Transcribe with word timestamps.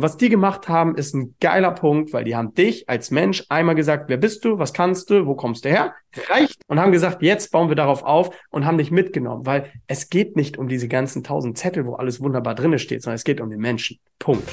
Und 0.00 0.04
was 0.04 0.16
die 0.16 0.30
gemacht 0.30 0.66
haben, 0.66 0.94
ist 0.94 1.14
ein 1.14 1.34
geiler 1.42 1.72
Punkt, 1.72 2.14
weil 2.14 2.24
die 2.24 2.34
haben 2.34 2.54
dich 2.54 2.88
als 2.88 3.10
Mensch 3.10 3.44
einmal 3.50 3.74
gesagt, 3.74 4.08
wer 4.08 4.16
bist 4.16 4.42
du, 4.46 4.58
was 4.58 4.72
kannst 4.72 5.10
du, 5.10 5.26
wo 5.26 5.34
kommst 5.34 5.66
du 5.66 5.68
her? 5.68 5.92
Reicht. 6.30 6.62
Und 6.68 6.80
haben 6.80 6.90
gesagt, 6.90 7.20
jetzt 7.20 7.52
bauen 7.52 7.68
wir 7.68 7.76
darauf 7.76 8.02
auf 8.02 8.30
und 8.48 8.64
haben 8.64 8.78
dich 8.78 8.90
mitgenommen, 8.90 9.44
weil 9.44 9.70
es 9.88 10.08
geht 10.08 10.36
nicht 10.36 10.56
um 10.56 10.68
diese 10.68 10.88
ganzen 10.88 11.22
tausend 11.22 11.58
Zettel, 11.58 11.84
wo 11.84 11.96
alles 11.96 12.18
wunderbar 12.18 12.54
drinne 12.54 12.78
steht, 12.78 13.02
sondern 13.02 13.16
es 13.16 13.24
geht 13.24 13.42
um 13.42 13.50
den 13.50 13.60
Menschen. 13.60 13.98
Punkt. 14.18 14.48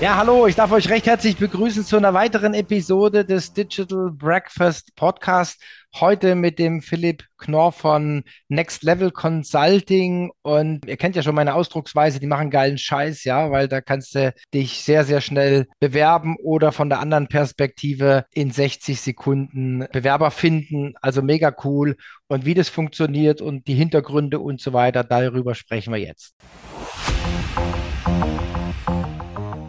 Ja, 0.00 0.16
hallo, 0.16 0.46
ich 0.46 0.54
darf 0.54 0.72
euch 0.72 0.88
recht 0.88 1.04
herzlich 1.04 1.36
begrüßen 1.36 1.84
zu 1.84 1.98
einer 1.98 2.14
weiteren 2.14 2.54
Episode 2.54 3.22
des 3.22 3.52
Digital 3.52 4.12
Breakfast 4.12 4.96
Podcast. 4.96 5.60
Heute 6.00 6.34
mit 6.34 6.58
dem 6.58 6.80
Philipp 6.80 7.24
Knorr 7.36 7.70
von 7.70 8.24
Next 8.48 8.82
Level 8.82 9.10
Consulting. 9.10 10.30
Und 10.40 10.86
ihr 10.86 10.96
kennt 10.96 11.16
ja 11.16 11.22
schon 11.22 11.34
meine 11.34 11.54
Ausdrucksweise, 11.54 12.18
die 12.18 12.26
machen 12.26 12.50
geilen 12.50 12.78
Scheiß, 12.78 13.24
ja, 13.24 13.50
weil 13.50 13.68
da 13.68 13.82
kannst 13.82 14.14
du 14.14 14.32
dich 14.54 14.82
sehr, 14.82 15.04
sehr 15.04 15.20
schnell 15.20 15.66
bewerben 15.80 16.36
oder 16.42 16.72
von 16.72 16.88
der 16.88 17.00
anderen 17.00 17.28
Perspektive 17.28 18.24
in 18.32 18.50
60 18.50 19.00
Sekunden 19.00 19.86
Bewerber 19.92 20.30
finden. 20.30 20.94
Also 21.02 21.20
mega 21.20 21.54
cool. 21.62 21.96
Und 22.26 22.46
wie 22.46 22.54
das 22.54 22.70
funktioniert 22.70 23.42
und 23.42 23.66
die 23.66 23.74
Hintergründe 23.74 24.38
und 24.38 24.60
so 24.62 24.72
weiter, 24.72 25.04
darüber 25.04 25.54
sprechen 25.54 25.92
wir 25.92 26.00
jetzt. 26.00 26.34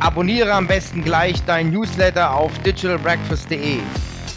Abonniere 0.00 0.52
am 0.52 0.66
besten 0.66 1.02
gleich 1.02 1.42
dein 1.44 1.70
Newsletter 1.70 2.32
auf 2.32 2.56
digitalbreakfast.de, 2.60 3.78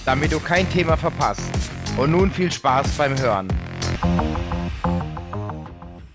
damit 0.05 0.31
du 0.31 0.39
kein 0.39 0.67
Thema 0.71 0.97
verpasst. 0.97 1.51
Und 1.97 2.11
nun 2.11 2.31
viel 2.31 2.51
Spaß 2.51 2.87
beim 2.97 3.17
Hören. 3.19 3.47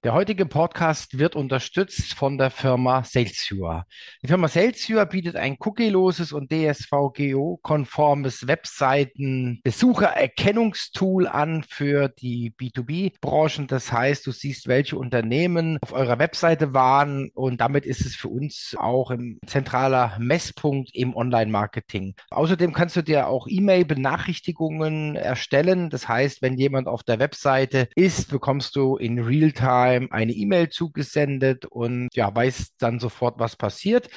Der 0.07 0.15
heutige 0.15 0.47
Podcast 0.47 1.19
wird 1.19 1.35
unterstützt 1.35 2.15
von 2.15 2.39
der 2.39 2.53
Firma 2.53 3.03
Salesviewer. 3.03 3.87
Die 4.23 4.29
Firma 4.29 4.47
Salesviewer 4.47 5.05
bietet 5.05 5.35
ein 5.35 5.57
cookieloses 5.59 6.31
und 6.31 6.53
DSVGO-konformes 6.53 8.47
Webseiten-Besuchererkennungstool 8.47 11.27
an 11.27 11.65
für 11.65 12.09
die 12.09 12.55
B2B-Branchen. 12.57 13.67
Das 13.67 13.91
heißt, 13.91 14.25
du 14.29 14.31
siehst, 14.31 14.69
welche 14.69 14.97
Unternehmen 14.97 15.79
auf 15.81 15.93
eurer 15.93 16.21
Webseite 16.21 16.73
waren 16.73 17.31
und 17.35 17.61
damit 17.61 17.85
ist 17.85 18.07
es 18.07 18.15
für 18.15 18.29
uns 18.29 18.77
auch 18.79 19.11
ein 19.11 19.41
zentraler 19.45 20.17
Messpunkt 20.21 20.95
im 20.95 21.17
Online-Marketing. 21.17 22.15
Außerdem 22.31 22.73
kannst 22.73 22.95
du 22.95 23.03
dir 23.03 23.27
auch 23.27 23.49
E-Mail-Benachrichtigungen 23.49 25.17
erstellen. 25.17 25.91
Das 25.91 26.07
heißt, 26.07 26.43
wenn 26.43 26.57
jemand 26.57 26.87
auf 26.87 27.03
der 27.03 27.19
Webseite 27.19 27.89
ist, 27.97 28.31
bekommst 28.31 28.77
du 28.77 28.97
in 28.99 29.19
Realtime 29.19 29.96
Realtime 29.97 30.13
eine 30.13 30.33
E-Mail 30.33 30.69
zugesendet 30.69 31.67
und 31.67 32.09
ja, 32.15 32.35
weißt 32.35 32.75
dann 32.79 32.99
sofort, 32.99 33.39
was 33.39 33.57
passiert. 33.57 34.09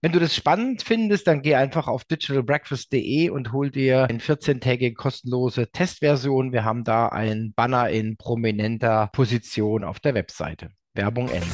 Wenn 0.00 0.12
du 0.12 0.20
das 0.20 0.34
spannend 0.34 0.82
findest, 0.82 1.26
dann 1.26 1.42
geh 1.42 1.54
einfach 1.54 1.88
auf 1.88 2.04
digitalbreakfast.de 2.04 3.30
und 3.30 3.52
hol 3.52 3.70
dir 3.70 4.04
eine 4.04 4.18
14-tägige 4.18 4.94
kostenlose 4.94 5.70
Testversion. 5.70 6.52
Wir 6.52 6.64
haben 6.64 6.84
da 6.84 7.08
ein 7.08 7.52
Banner 7.54 7.88
in 7.90 8.16
prominenter 8.16 9.10
Position 9.12 9.84
auf 9.84 10.00
der 10.00 10.14
Webseite. 10.14 10.70
Werbung 10.94 11.28
Ende. 11.28 11.46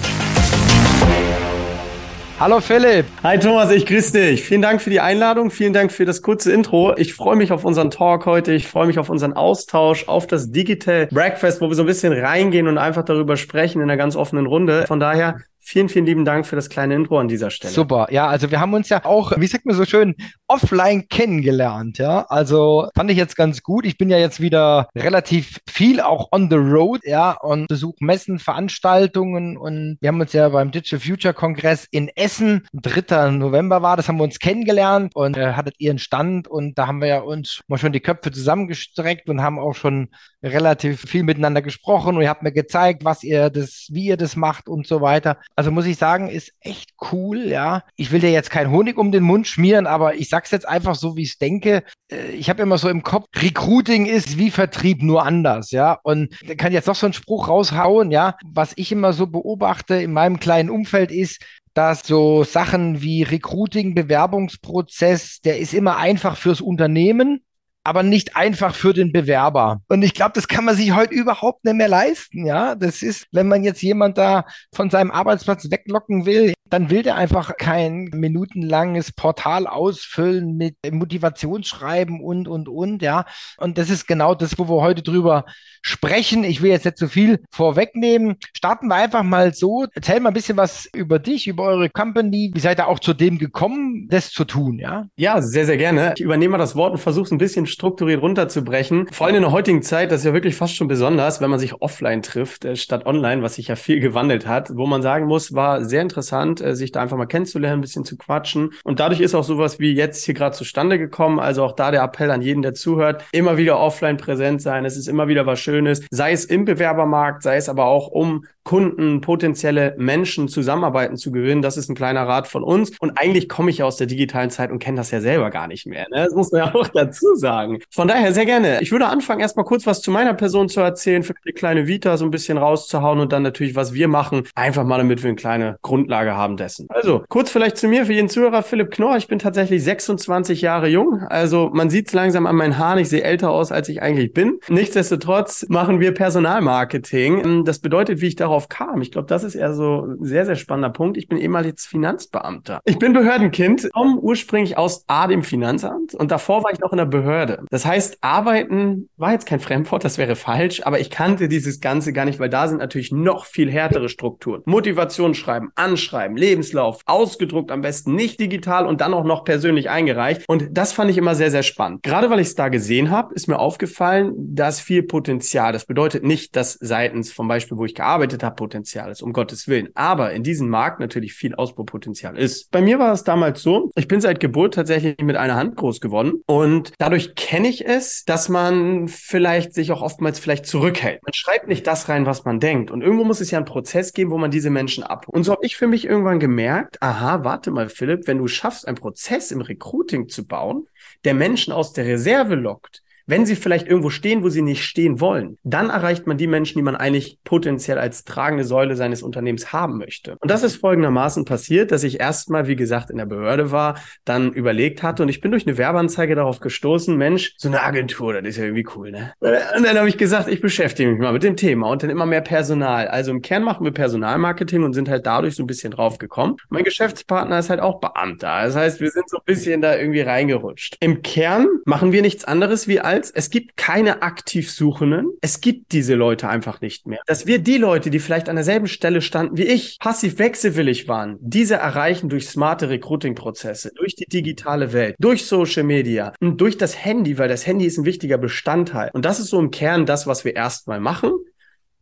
Hallo 2.39 2.61
Philipp. 2.61 3.07
Hi 3.23 3.39
Thomas, 3.39 3.71
ich 3.71 3.87
grüße 3.87 4.13
dich. 4.13 4.45
Vielen 4.45 4.61
Dank 4.61 4.83
für 4.83 4.91
die 4.91 5.01
Einladung, 5.01 5.51
vielen 5.51 5.73
Dank 5.73 5.91
für 5.91 6.05
das 6.05 6.21
kurze 6.21 6.53
Intro. 6.53 6.95
Ich 6.99 7.15
freue 7.15 7.35
mich 7.35 7.51
auf 7.51 7.65
unseren 7.65 7.91
Talk 7.91 8.27
heute, 8.27 8.53
ich 8.53 8.69
freue 8.69 8.87
mich 8.87 8.99
auf 8.99 9.09
unseren 9.09 9.33
Austausch, 9.33 10.07
auf 10.07 10.27
das 10.27 10.51
Digital 10.53 11.07
Breakfast, 11.07 11.63
wo 11.63 11.69
wir 11.71 11.75
so 11.75 11.85
ein 11.85 11.87
bisschen 11.87 12.13
reingehen 12.13 12.69
und 12.69 12.77
einfach 12.77 13.07
darüber 13.07 13.39
sprechen 13.39 13.81
in 13.81 13.85
einer 13.85 13.97
ganz 13.97 14.17
offenen 14.17 14.45
Runde. 14.45 14.87
Von 14.87 15.01
daher 15.01 15.39
Vielen, 15.69 15.89
vielen 15.89 16.07
lieben 16.07 16.25
Dank 16.25 16.47
für 16.47 16.55
das 16.55 16.69
kleine 16.69 16.95
Intro 16.95 17.19
an 17.19 17.27
dieser 17.27 17.51
Stelle. 17.51 17.75
Super. 17.75 18.07
Ja, 18.13 18.29
also 18.29 18.53
wir 18.53 18.61
haben 18.61 18.73
uns 18.73 18.89
ja 18.89 19.05
auch, 19.05 19.33
wie 19.37 19.49
sagt 19.49 19.67
man 19.67 19.75
so 19.75 19.85
schön, 19.85 20.15
offline 20.47 21.09
kennengelernt. 21.09 21.99
Ja, 21.99 22.25
also 22.29 22.89
fand 22.95 23.11
ich 23.11 23.17
jetzt 23.17 23.35
ganz 23.35 23.65
gut. 23.65 23.85
Ich 23.85 23.99
bin 23.99 24.09
ja 24.09 24.17
jetzt 24.17 24.41
wieder 24.41 24.89
relativ 24.95 25.59
viel 25.69 26.01
auch 26.01 26.29
on 26.31 26.49
the 26.51 26.57
road, 26.57 27.01
ja, 27.03 27.33
und 27.33 27.67
besuche 27.67 27.97
Messen, 27.99 28.39
Veranstaltungen 28.39 29.57
und 29.57 29.99
wir 30.01 30.09
haben 30.09 30.21
uns 30.21 30.33
ja 30.35 30.49
beim 30.51 30.71
Digital 30.71 31.01
Future 31.01 31.35
Kongress 31.35 31.89
in 31.91 32.11
Essen, 32.15 32.69
3. 32.73 33.33
November 33.33 33.83
war, 33.83 33.97
das 33.97 34.07
haben 34.07 34.19
wir 34.19 34.25
uns 34.25 34.39
kennengelernt 34.39 35.17
und 35.17 35.37
äh, 35.37 35.55
hattet 35.55 35.75
ihren 35.81 35.99
Stand 35.99 36.47
und 36.47 36.79
da 36.79 36.87
haben 36.87 37.01
wir 37.01 37.09
ja 37.09 37.19
uns 37.23 37.63
mal 37.67 37.79
schon 37.79 37.93
die 37.93 37.99
Köpfe 37.99 38.31
zusammengestreckt 38.31 39.29
und 39.29 39.43
haben 39.43 39.59
auch 39.59 39.75
schon 39.75 40.11
relativ 40.45 41.01
viel 41.01 41.25
miteinander 41.25 41.61
gesprochen 41.61 42.17
und 42.17 42.23
ihr 42.23 42.29
habt 42.29 42.45
mir 42.45 42.53
gezeigt, 42.53 43.05
was 43.05 43.25
ihr 43.25 43.51
das, 43.51 43.89
wie 43.91 44.07
ihr 44.07 44.17
das 44.17 44.37
macht 44.37 44.69
und 44.69 44.87
so 44.87 45.01
weiter. 45.01 45.39
Also 45.59 45.71
muss 45.71 45.87
ich 45.87 45.97
sagen, 45.97 46.29
ist 46.29 46.53
echt 46.61 46.91
cool, 47.11 47.47
ja. 47.47 47.83
Ich 47.97 48.13
will 48.13 48.21
dir 48.21 48.31
jetzt 48.31 48.51
keinen 48.51 48.71
Honig 48.71 48.99
um 48.99 49.11
den 49.11 49.23
Mund 49.23 49.47
schmieren, 49.47 49.87
aber 49.87 50.15
ich 50.15 50.29
sag's 50.29 50.51
jetzt 50.51 50.69
einfach 50.69 50.95
so, 50.95 51.17
wie 51.17 51.23
ich 51.23 51.31
es 51.31 51.39
denke. 51.39 51.83
Äh, 52.13 52.33
ich 52.33 52.51
habe 52.51 52.63
immer 52.63 52.77
so 52.77 52.91
im 52.91 53.03
Kopf, 53.03 53.27
Recruiting 53.35 54.05
ist 54.05 54.37
wie 54.37 54.51
Vertrieb 54.51 55.03
nur 55.03 55.25
anders, 55.25 55.71
ja. 55.71 55.99
Und 56.03 56.37
da 56.47 56.55
kann 56.55 56.75
jetzt 56.75 56.87
noch 56.87 56.95
so 56.95 57.07
einen 57.07 57.15
Spruch 57.15 57.49
raushauen, 57.49 58.11
ja. 58.11 58.37
Was 58.45 58.75
ich 58.77 58.93
immer 58.93 59.15
so 59.15 59.27
beobachte 59.27 59.95
in 59.95 60.13
meinem 60.13 60.39
kleinen 60.41 60.69
Umfeld 60.69 61.11
ist, 61.11 61.43
dass 61.73 62.01
so 62.07 62.45
Sachen 62.45 63.01
wie 63.01 63.23
Recruiting, 63.23 63.95
Bewerbungsprozess, 63.95 65.41
der 65.41 65.59
ist 65.59 65.73
immer 65.73 65.97
einfach 65.97 66.37
fürs 66.37 66.61
Unternehmen 66.61 67.41
aber 67.87 68.03
nicht 68.03 68.37
einfach 68.37 68.75
für 68.75 68.93
den 68.93 69.13
Bewerber. 69.13 69.81
Und 69.89 70.03
ich 70.03 70.13
glaube, 70.13 70.33
das 70.35 70.49
kann 70.49 70.65
man 70.65 70.75
sich 70.75 70.95
heute 70.95 71.15
überhaupt 71.15 71.65
nicht 71.65 71.77
mehr 71.77 71.89
leisten. 71.89 72.45
Ja, 72.45 72.75
das 72.75 73.01
ist, 73.01 73.27
wenn 73.31 73.47
man 73.47 73.63
jetzt 73.63 73.81
jemand 73.81 74.19
da 74.19 74.45
von 74.75 74.91
seinem 74.91 75.13
Arbeitsplatz 75.13 75.71
weglocken 75.71 76.27
will, 76.27 76.53
dann 76.69 76.91
will 76.91 77.03
der 77.03 77.15
einfach 77.15 77.57
kein 77.57 78.11
minutenlanges 78.13 79.13
Portal 79.13 79.69
ausfüllen 79.69 80.57
mit 80.57 80.77
Motivationsschreiben 80.91 82.21
und, 82.21 82.49
und, 82.49 82.69
und, 82.69 83.03
ja. 83.03 83.25
Und 83.57 83.79
das 83.79 83.89
ist 83.89 84.07
genau 84.07 84.35
das, 84.35 84.59
wo 84.59 84.69
wir 84.69 84.83
heute 84.83 85.03
drüber 85.03 85.45
sprechen. 85.83 86.43
Ich 86.43 86.63
will 86.63 86.73
jetzt 86.73 86.85
nicht 86.85 86.99
zu 86.99 87.07
so 87.07 87.11
viel 87.11 87.41
vorwegnehmen. 87.53 88.37
Starten 88.57 88.89
wir 88.89 88.97
einfach 88.97 89.23
mal 89.23 89.55
so. 89.55 89.87
Erzähl 89.95 90.19
mal 90.19 90.31
ein 90.31 90.35
bisschen 90.35 90.57
was 90.57 90.89
über 90.93 91.19
dich, 91.19 91.47
über 91.47 91.65
eure 91.65 91.89
Company. 91.89 92.51
Wie 92.53 92.61
seid 92.61 92.81
ihr 92.81 92.89
auch 92.89 92.99
zu 92.99 93.15
dem 93.15 93.39
gekommen, 93.39 94.09
das 94.11 94.31
zu 94.31 94.45
tun, 94.45 94.79
ja? 94.79 95.07
Ja, 95.17 95.41
sehr, 95.41 95.67
sehr 95.67 95.77
gerne. 95.77 96.15
Ich 96.17 96.23
übernehme 96.23 96.59
das 96.59 96.75
Wort 96.75 96.93
und 96.93 96.99
versuche 96.99 97.27
es 97.27 97.31
ein 97.31 97.39
bisschen 97.39 97.67
strukturiert 97.77 98.23
runterzubrechen. 98.23 99.07
Vor 99.13 99.27
allem 99.27 99.37
in 99.37 99.43
der 99.43 99.53
heutigen 99.53 99.83
Zeit, 99.83 100.11
das 100.11 100.21
ist 100.21 100.25
ja 100.25 100.33
wirklich 100.33 100.57
fast 100.57 100.75
schon 100.75 100.89
besonders, 100.89 101.43
wenn 101.43 101.51
man 101.51 101.59
sich 101.59 101.75
offline 101.83 102.23
trifft, 102.23 102.65
äh, 102.65 102.75
statt 102.75 103.05
online, 103.05 103.43
was 103.43 103.57
sich 103.57 103.69
ja 103.69 103.77
viel 103.77 104.01
gewandelt 104.01 104.47
hat, 104.47 104.71
wo 104.75 104.87
man 104.87 105.03
sagen 105.03 105.27
muss, 105.27 105.55
war 105.55 105.85
sehr 105.85 106.01
interessant, 106.01 106.63
äh, 106.63 106.75
sich 106.75 106.91
da 106.91 107.03
einfach 107.03 107.19
mal 107.19 107.27
kennenzulernen, 107.27 107.79
ein 107.79 107.83
bisschen 107.83 108.07
zu 108.07 108.17
quatschen. 108.17 108.71
Und 108.83 108.99
dadurch 108.99 109.21
ist 109.21 109.35
auch 109.35 109.45
sowas 109.45 109.79
wie 109.79 109.93
jetzt 109.93 110.25
hier 110.25 110.35
gerade 110.35 110.57
zustande 110.57 110.99
gekommen. 110.99 111.39
Also 111.39 111.65
auch 111.65 111.73
da 111.73 111.91
der 111.91 112.03
Appell 112.03 112.31
an 112.31 112.41
jeden, 112.41 112.63
der 112.63 112.73
zuhört, 112.73 113.25
immer 113.33 113.59
wieder 113.59 113.79
offline 113.79 114.17
präsent 114.17 114.63
sein. 114.63 114.87
Es 114.87 114.97
ist 114.97 115.07
immer 115.07 115.29
wieder 115.29 115.45
was 115.45 115.61
Schönes, 115.61 116.01
sei 116.11 116.33
es 116.33 116.47
im 116.47 116.65
Bewerbermarkt, 116.65 117.43
sei 117.43 117.57
es 117.57 117.69
aber 117.69 117.85
auch 117.85 118.09
um 118.09 118.47
Kunden, 118.67 119.21
potenzielle 119.21 119.95
Menschen 119.97 120.49
zusammenarbeiten 120.49 121.17
zu 121.17 121.31
gewinnen. 121.31 121.63
Das 121.63 121.77
ist 121.77 121.89
ein 121.89 121.95
kleiner 121.95 122.27
Rat 122.27 122.49
von 122.49 122.65
uns. 122.65 122.91
Und 122.99 123.17
eigentlich 123.17 123.49
komme 123.49 123.71
ich 123.71 123.79
ja 123.79 123.85
aus 123.87 123.97
der 123.97 124.09
digitalen 124.09 124.51
Zeit 124.51 124.73
und 124.73 124.81
kenne 124.81 124.97
das 124.97 125.13
ja 125.13 125.21
selber 125.21 125.51
gar 125.51 125.69
nicht 125.69 125.87
mehr. 125.87 126.07
Ne? 126.11 126.25
Das 126.25 126.35
muss 126.35 126.51
man 126.51 126.63
ja 126.63 126.75
auch 126.75 126.89
dazu 126.89 127.37
sagen. 127.37 127.79
Von 127.91 128.09
daher 128.09 128.33
sehr 128.35 128.45
gerne. 128.45 128.81
Ich 128.83 128.91
würde 128.91 129.07
anfangen, 129.07 129.41
erstmal 129.41 129.65
kurz 129.65 129.87
was 129.87 130.03
zu 130.03 130.11
meiner 130.11 130.35
Person 130.35 130.69
zu 130.69 130.81
erzählen, 130.81 131.23
für 131.23 131.35
die 131.47 131.53
kleine 131.53 131.87
Vita 131.87 132.17
so 132.17 132.25
ein 132.25 132.33
bisschen 132.33 132.59
rauszuhauen 132.59 133.21
und 133.21 133.33
dann 133.33 133.45
natürlich, 133.45 133.77
was 133.77 133.95
wir 133.95 134.09
machen, 134.09 134.43
einfach 134.57 134.85
mal, 134.85 134.99
damit 134.99 135.23
wir 135.23 135.29
eine 135.29 135.37
kleine 135.37 135.79
Grundlage 135.83 136.35
haben 136.35 136.57
dessen. 136.57 136.89
Also, 136.89 137.23
kurz 137.29 137.51
vielleicht 137.51 137.77
zu 137.77 137.87
mir, 137.87 138.05
für 138.05 138.15
jeden 138.15 138.29
Zuhörer, 138.29 138.65
Philipp 138.65 138.91
Knorr. 138.91 139.17
Ich 139.17 139.29
bin 139.29 139.39
tatsächlich 139.39 139.85
26 139.85 140.61
Jahre 140.61 140.89
jung. 140.89 141.21
Also, 141.29 141.71
man 141.73 141.89
sieht 141.89 142.09
es 142.09 142.15
langsam 142.15 142.47
an 142.47 142.57
meinen 142.57 142.79
Haaren. 142.79 142.99
Ich 142.99 143.09
sehe 143.11 143.23
älter 143.23 143.51
aus, 143.51 143.71
als 143.71 143.89
ich 143.89 144.03
eigentlich 144.03 144.33
bin. 144.33 144.59
Nichtsdestotrotz 144.69 145.67
machen 145.69 146.01
wir 146.01 146.13
Personalmarketing. 146.13 147.65
Das 147.65 147.79
bedeutet, 147.79 148.21
wie 148.21 148.27
ich 148.27 148.35
darauf 148.35 148.56
darauf 148.57 148.69
kam. 148.69 149.03
Ich 149.03 149.13
glaube, 149.13 149.29
das 149.29 149.45
ist 149.45 149.55
eher 149.55 149.75
so 149.75 150.07
ein 150.07 150.25
sehr, 150.25 150.47
sehr 150.47 150.57
spannender 150.57 150.91
Punkt. 150.91 151.17
Ich 151.17 151.29
bin 151.29 151.39
ehemals 151.39 151.85
Finanzbeamter. 151.85 152.81
Ich 152.85 152.99
bin 152.99 153.13
Behördenkind, 153.13 153.91
komme 153.93 154.19
ursprünglich 154.19 154.79
aus 154.79 155.05
A, 155.09 155.27
dem 155.27 155.43
Finanzamt 155.43 156.15
und 156.15 156.31
davor 156.31 156.65
war 156.65 156.73
ich 156.73 156.81
noch 156.81 156.93
in 156.93 156.99
der 156.99 157.07
Behörde. 157.07 157.65
Das 157.71 157.85
heißt, 157.85 158.19
arbeiten 158.23 159.09
war 159.17 159.33
jetzt 159.33 159.47
kein 159.47 159.61
Fremdwort, 159.61 160.05
das 160.05 160.17
wäre 160.17 160.37
falsch, 160.37 160.83
aber 160.85 161.01
ich 161.01 161.11
kannte 161.11 161.49
dieses 161.49 161.81
Ganze 161.81 162.13
gar 162.13 162.25
nicht, 162.25 162.39
weil 162.39 162.49
da 162.49 162.69
sind 162.69 162.79
natürlich 162.79 163.13
noch 163.13 163.45
viel 163.45 163.71
härtere 163.71 164.09
Strukturen. 164.09 164.63
Motivation 164.65 165.35
schreiben, 165.35 165.71
anschreiben, 165.75 166.37
Lebenslauf, 166.37 167.01
ausgedruckt 167.05 167.71
am 167.71 167.83
besten, 167.83 168.15
nicht 168.15 168.41
digital 168.41 168.87
und 168.87 169.01
dann 169.01 169.13
auch 169.13 169.25
noch 169.25 169.45
persönlich 169.45 169.91
eingereicht. 169.91 170.45
Und 170.49 170.69
das 170.71 170.93
fand 170.93 171.11
ich 171.11 171.19
immer 171.19 171.35
sehr, 171.35 171.51
sehr 171.51 171.63
spannend. 171.63 172.03
Gerade 172.03 172.31
weil 172.31 172.41
ich 172.41 172.49
es 172.49 172.55
da 172.55 172.69
gesehen 172.69 173.11
habe, 173.11 173.35
ist 173.35 173.49
mir 173.49 173.59
aufgefallen, 173.59 174.33
dass 174.37 174.81
viel 174.81 175.03
Potenzial. 175.03 175.73
Das 175.73 175.85
bedeutet 175.85 176.25
nicht, 176.25 176.57
dass 176.57 176.75
seitens 176.81 177.33
vom 177.33 177.49
Beispiel, 177.49 177.77
wo 177.77 177.85
ich 177.85 177.95
gearbeitet 177.95 178.43
habe, 178.43 178.46
Potenzial 178.51 179.11
ist, 179.11 179.23
um 179.23 179.33
Gottes 179.33 179.69
Willen. 179.69 179.89
Aber 179.95 180.33
in 180.33 180.43
diesem 180.43 180.69
Markt 180.69 181.01
natürlich 181.01 181.35
viel 181.35 181.55
Ausbaupotenzial 181.55 182.37
ist. 182.37 182.71
Bei 182.71 182.81
mir 182.81 182.99
war 182.99 183.13
es 183.13 183.25
damals 183.25 183.63
so, 183.63 183.91
ich 183.95 184.09
bin 184.09 184.21
seit 184.21 184.41
Geburt 184.41 184.75
tatsächlich 184.75 185.17
mit 185.23 185.37
einer 185.37 185.57
Hand 185.57 185.77
groß 185.77 186.01
geworden 186.01 186.43
und 186.47 186.93
dadurch 186.99 187.35
kenne 187.35 187.69
ich 187.69 187.87
es, 187.87 188.25
dass 188.25 188.49
man 188.49 189.09
vielleicht 189.09 189.75
sich 189.75 189.93
auch 189.93 190.03
oftmals 190.03 190.39
vielleicht 190.39 190.67
zurückhält. 190.67 191.23
Man 191.23 191.33
schreibt 191.33 191.69
nicht 191.69 191.87
das 191.87 192.09
rein, 192.09 192.27
was 192.27 192.45
man 192.45 192.61
denkt. 192.61 192.91
Und 192.91 193.03
irgendwo 193.03 193.25
muss 193.25 193.41
es 193.41 193.51
ja 193.51 193.59
einen 193.59 193.67
Prozess 193.67 194.13
geben, 194.13 194.31
wo 194.31 194.39
man 194.39 194.51
diese 194.51 194.71
Menschen 194.71 195.05
ab. 195.05 195.27
Und 195.29 195.45
so 195.45 195.53
habe 195.53 195.65
ich 195.65 195.77
für 195.77 195.87
mich 195.87 196.07
irgendwann 196.07 196.41
gemerkt, 196.41 197.03
aha, 197.03 197.45
warte 197.45 197.71
mal, 197.71 197.89
Philipp, 197.89 198.27
wenn 198.27 198.39
du 198.39 198.47
schaffst, 198.47 198.87
einen 198.87 198.97
Prozess 198.97 199.51
im 199.51 199.61
Recruiting 199.61 200.29
zu 200.29 200.47
bauen, 200.47 200.87
der 201.25 201.35
Menschen 201.35 201.73
aus 201.73 201.93
der 201.93 202.07
Reserve 202.07 202.55
lockt, 202.55 203.03
wenn 203.27 203.45
sie 203.45 203.57
vielleicht 203.57 203.89
irgendwo 203.89 204.11
stehen, 204.11 204.43
wo 204.43 204.49
sie 204.49 204.63
nicht 204.63 204.85
stehen 204.85 205.21
wollen, 205.21 205.59
dann 205.65 205.91
erreicht 205.91 206.27
man 206.27 206.39
die 206.39 206.47
Menschen, 206.47 206.79
die 206.79 206.83
man 206.83 206.97
eigentlich 206.97 207.39
potenziell 207.45 207.99
als 207.99 208.25
tragende 208.25 208.65
Säule 208.65 208.97
seines 208.97 209.23
Unternehmens 209.23 209.73
haben 209.73 209.99
möchte. 209.99 210.37
Und 210.41 210.51
das 210.51 210.63
ist 210.63 210.77
folgendermaßen 210.77 211.45
passiert, 211.45 211.91
dass 211.91 212.05
ich 212.05 212.21
erstmal, 212.21 212.69
wie 212.69 212.77
gesagt, 212.77 213.11
in 213.11 213.17
der 213.17 213.27
Behörde 213.27 213.73
war, 213.73 213.99
dann 214.25 214.53
überlegt 214.53 215.03
hatte 215.03 215.23
und 215.23 215.29
ich 215.29 215.41
bin 215.41 215.51
durch 215.51 215.67
eine 215.67 215.77
Werbeanzeige 215.77 216.35
darauf 216.35 216.61
gestoßen, 216.61 217.17
Mensch, 217.17 217.55
so 217.59 217.69
eine 217.69 217.83
Agentur, 217.83 218.35
das 218.35 218.45
ist 218.47 218.57
ja 218.59 218.65
irgendwie 218.65 218.87
cool, 218.95 219.11
ne? 219.11 219.33
Und 219.41 219.85
dann 219.85 219.99
habe 219.99 220.09
ich 220.09 220.19
gesagt, 220.19 220.49
ich 220.49 220.61
beschäftige 220.61 221.11
mich 221.11 221.19
mal 221.19 221.33
mit 221.33 221.43
dem 221.43 221.57
Thema 221.57 221.91
und 221.91 222.03
dann 222.03 222.11
immer 222.11 222.27
mehr 222.27 222.41
Personal. 222.41 223.09
Also 223.09 223.33
im 223.33 223.43
Kern 223.43 223.65
machen 223.65 223.85
wir 223.85 223.93
Personalmarketing 223.93 224.85
und 224.85 224.93
sind 224.93 225.09
halt 225.09 225.27
dadurch 225.27 225.57
so 225.57 225.63
ein 225.63 225.67
bisschen 225.67 225.91
drauf 225.91 226.19
gekommen. 226.19 226.57
Mein 226.69 226.85
Geschäftspartner 226.85 227.59
ist 227.59 227.71
halt 227.71 227.81
auch 227.81 228.01
Beamter. 228.01 228.63
Das 228.63 228.77
heißt, 228.77 229.01
wir 229.01 229.11
sind 229.11 229.29
so 229.29 229.39
ein 229.39 229.45
bisschen 229.45 229.81
da 229.81 229.97
irgendwie 229.97 230.21
reingerutscht. 230.21 230.97
Im 231.01 231.23
Kern 231.23 231.67
machen 231.85 232.13
wir 232.13 232.23
nichts 232.23 232.45
anderes 232.45 232.87
wie 232.87 233.01
all 233.01 233.16
als, 233.17 233.31
es 233.31 233.49
gibt 233.51 233.77
keine 233.77 234.23
Aktivsuchenden. 234.23 235.31
Es 235.41 235.61
gibt 235.61 235.93
diese 235.93 236.15
Leute 236.15 236.49
einfach 236.49 236.81
nicht 236.83 237.07
mehr. 237.07 237.21
Dass 237.27 237.47
wir 237.47 237.59
die 237.59 237.79
Leute, 237.79 238.11
die 238.11 238.19
vielleicht 238.19 238.49
an 238.49 238.57
derselben 238.57 238.87
Stelle 238.87 239.23
standen 239.23 239.57
wie 239.57 239.63
ich, 239.63 239.99
passiv 239.99 240.39
wechselwillig 240.39 241.09
waren, 241.09 241.39
diese 241.41 241.77
erreichen 241.77 242.29
durch 242.29 242.49
smarte 242.49 242.91
Recruiting-Prozesse, 242.91 243.91
durch 243.97 244.15
die 244.15 244.27
digitale 244.27 244.93
Welt, 244.93 245.17
durch 245.19 245.47
Social 245.47 245.85
Media 245.85 246.35
und 246.41 246.61
durch 246.61 246.77
das 246.77 247.05
Handy, 247.05 247.39
weil 247.39 247.49
das 247.49 247.67
Handy 247.67 247.87
ist 247.87 247.99
ein 247.99 248.05
wichtiger 248.05 248.37
Bestandteil. 248.37 249.11
Und 249.15 249.25
das 249.25 249.41
ist 249.41 249.49
so 249.49 249.59
im 249.59 249.71
Kern 249.71 250.05
das, 250.05 250.27
was 250.27 250.45
wir 250.45 250.55
erstmal 250.55 251.01
machen 251.01 251.33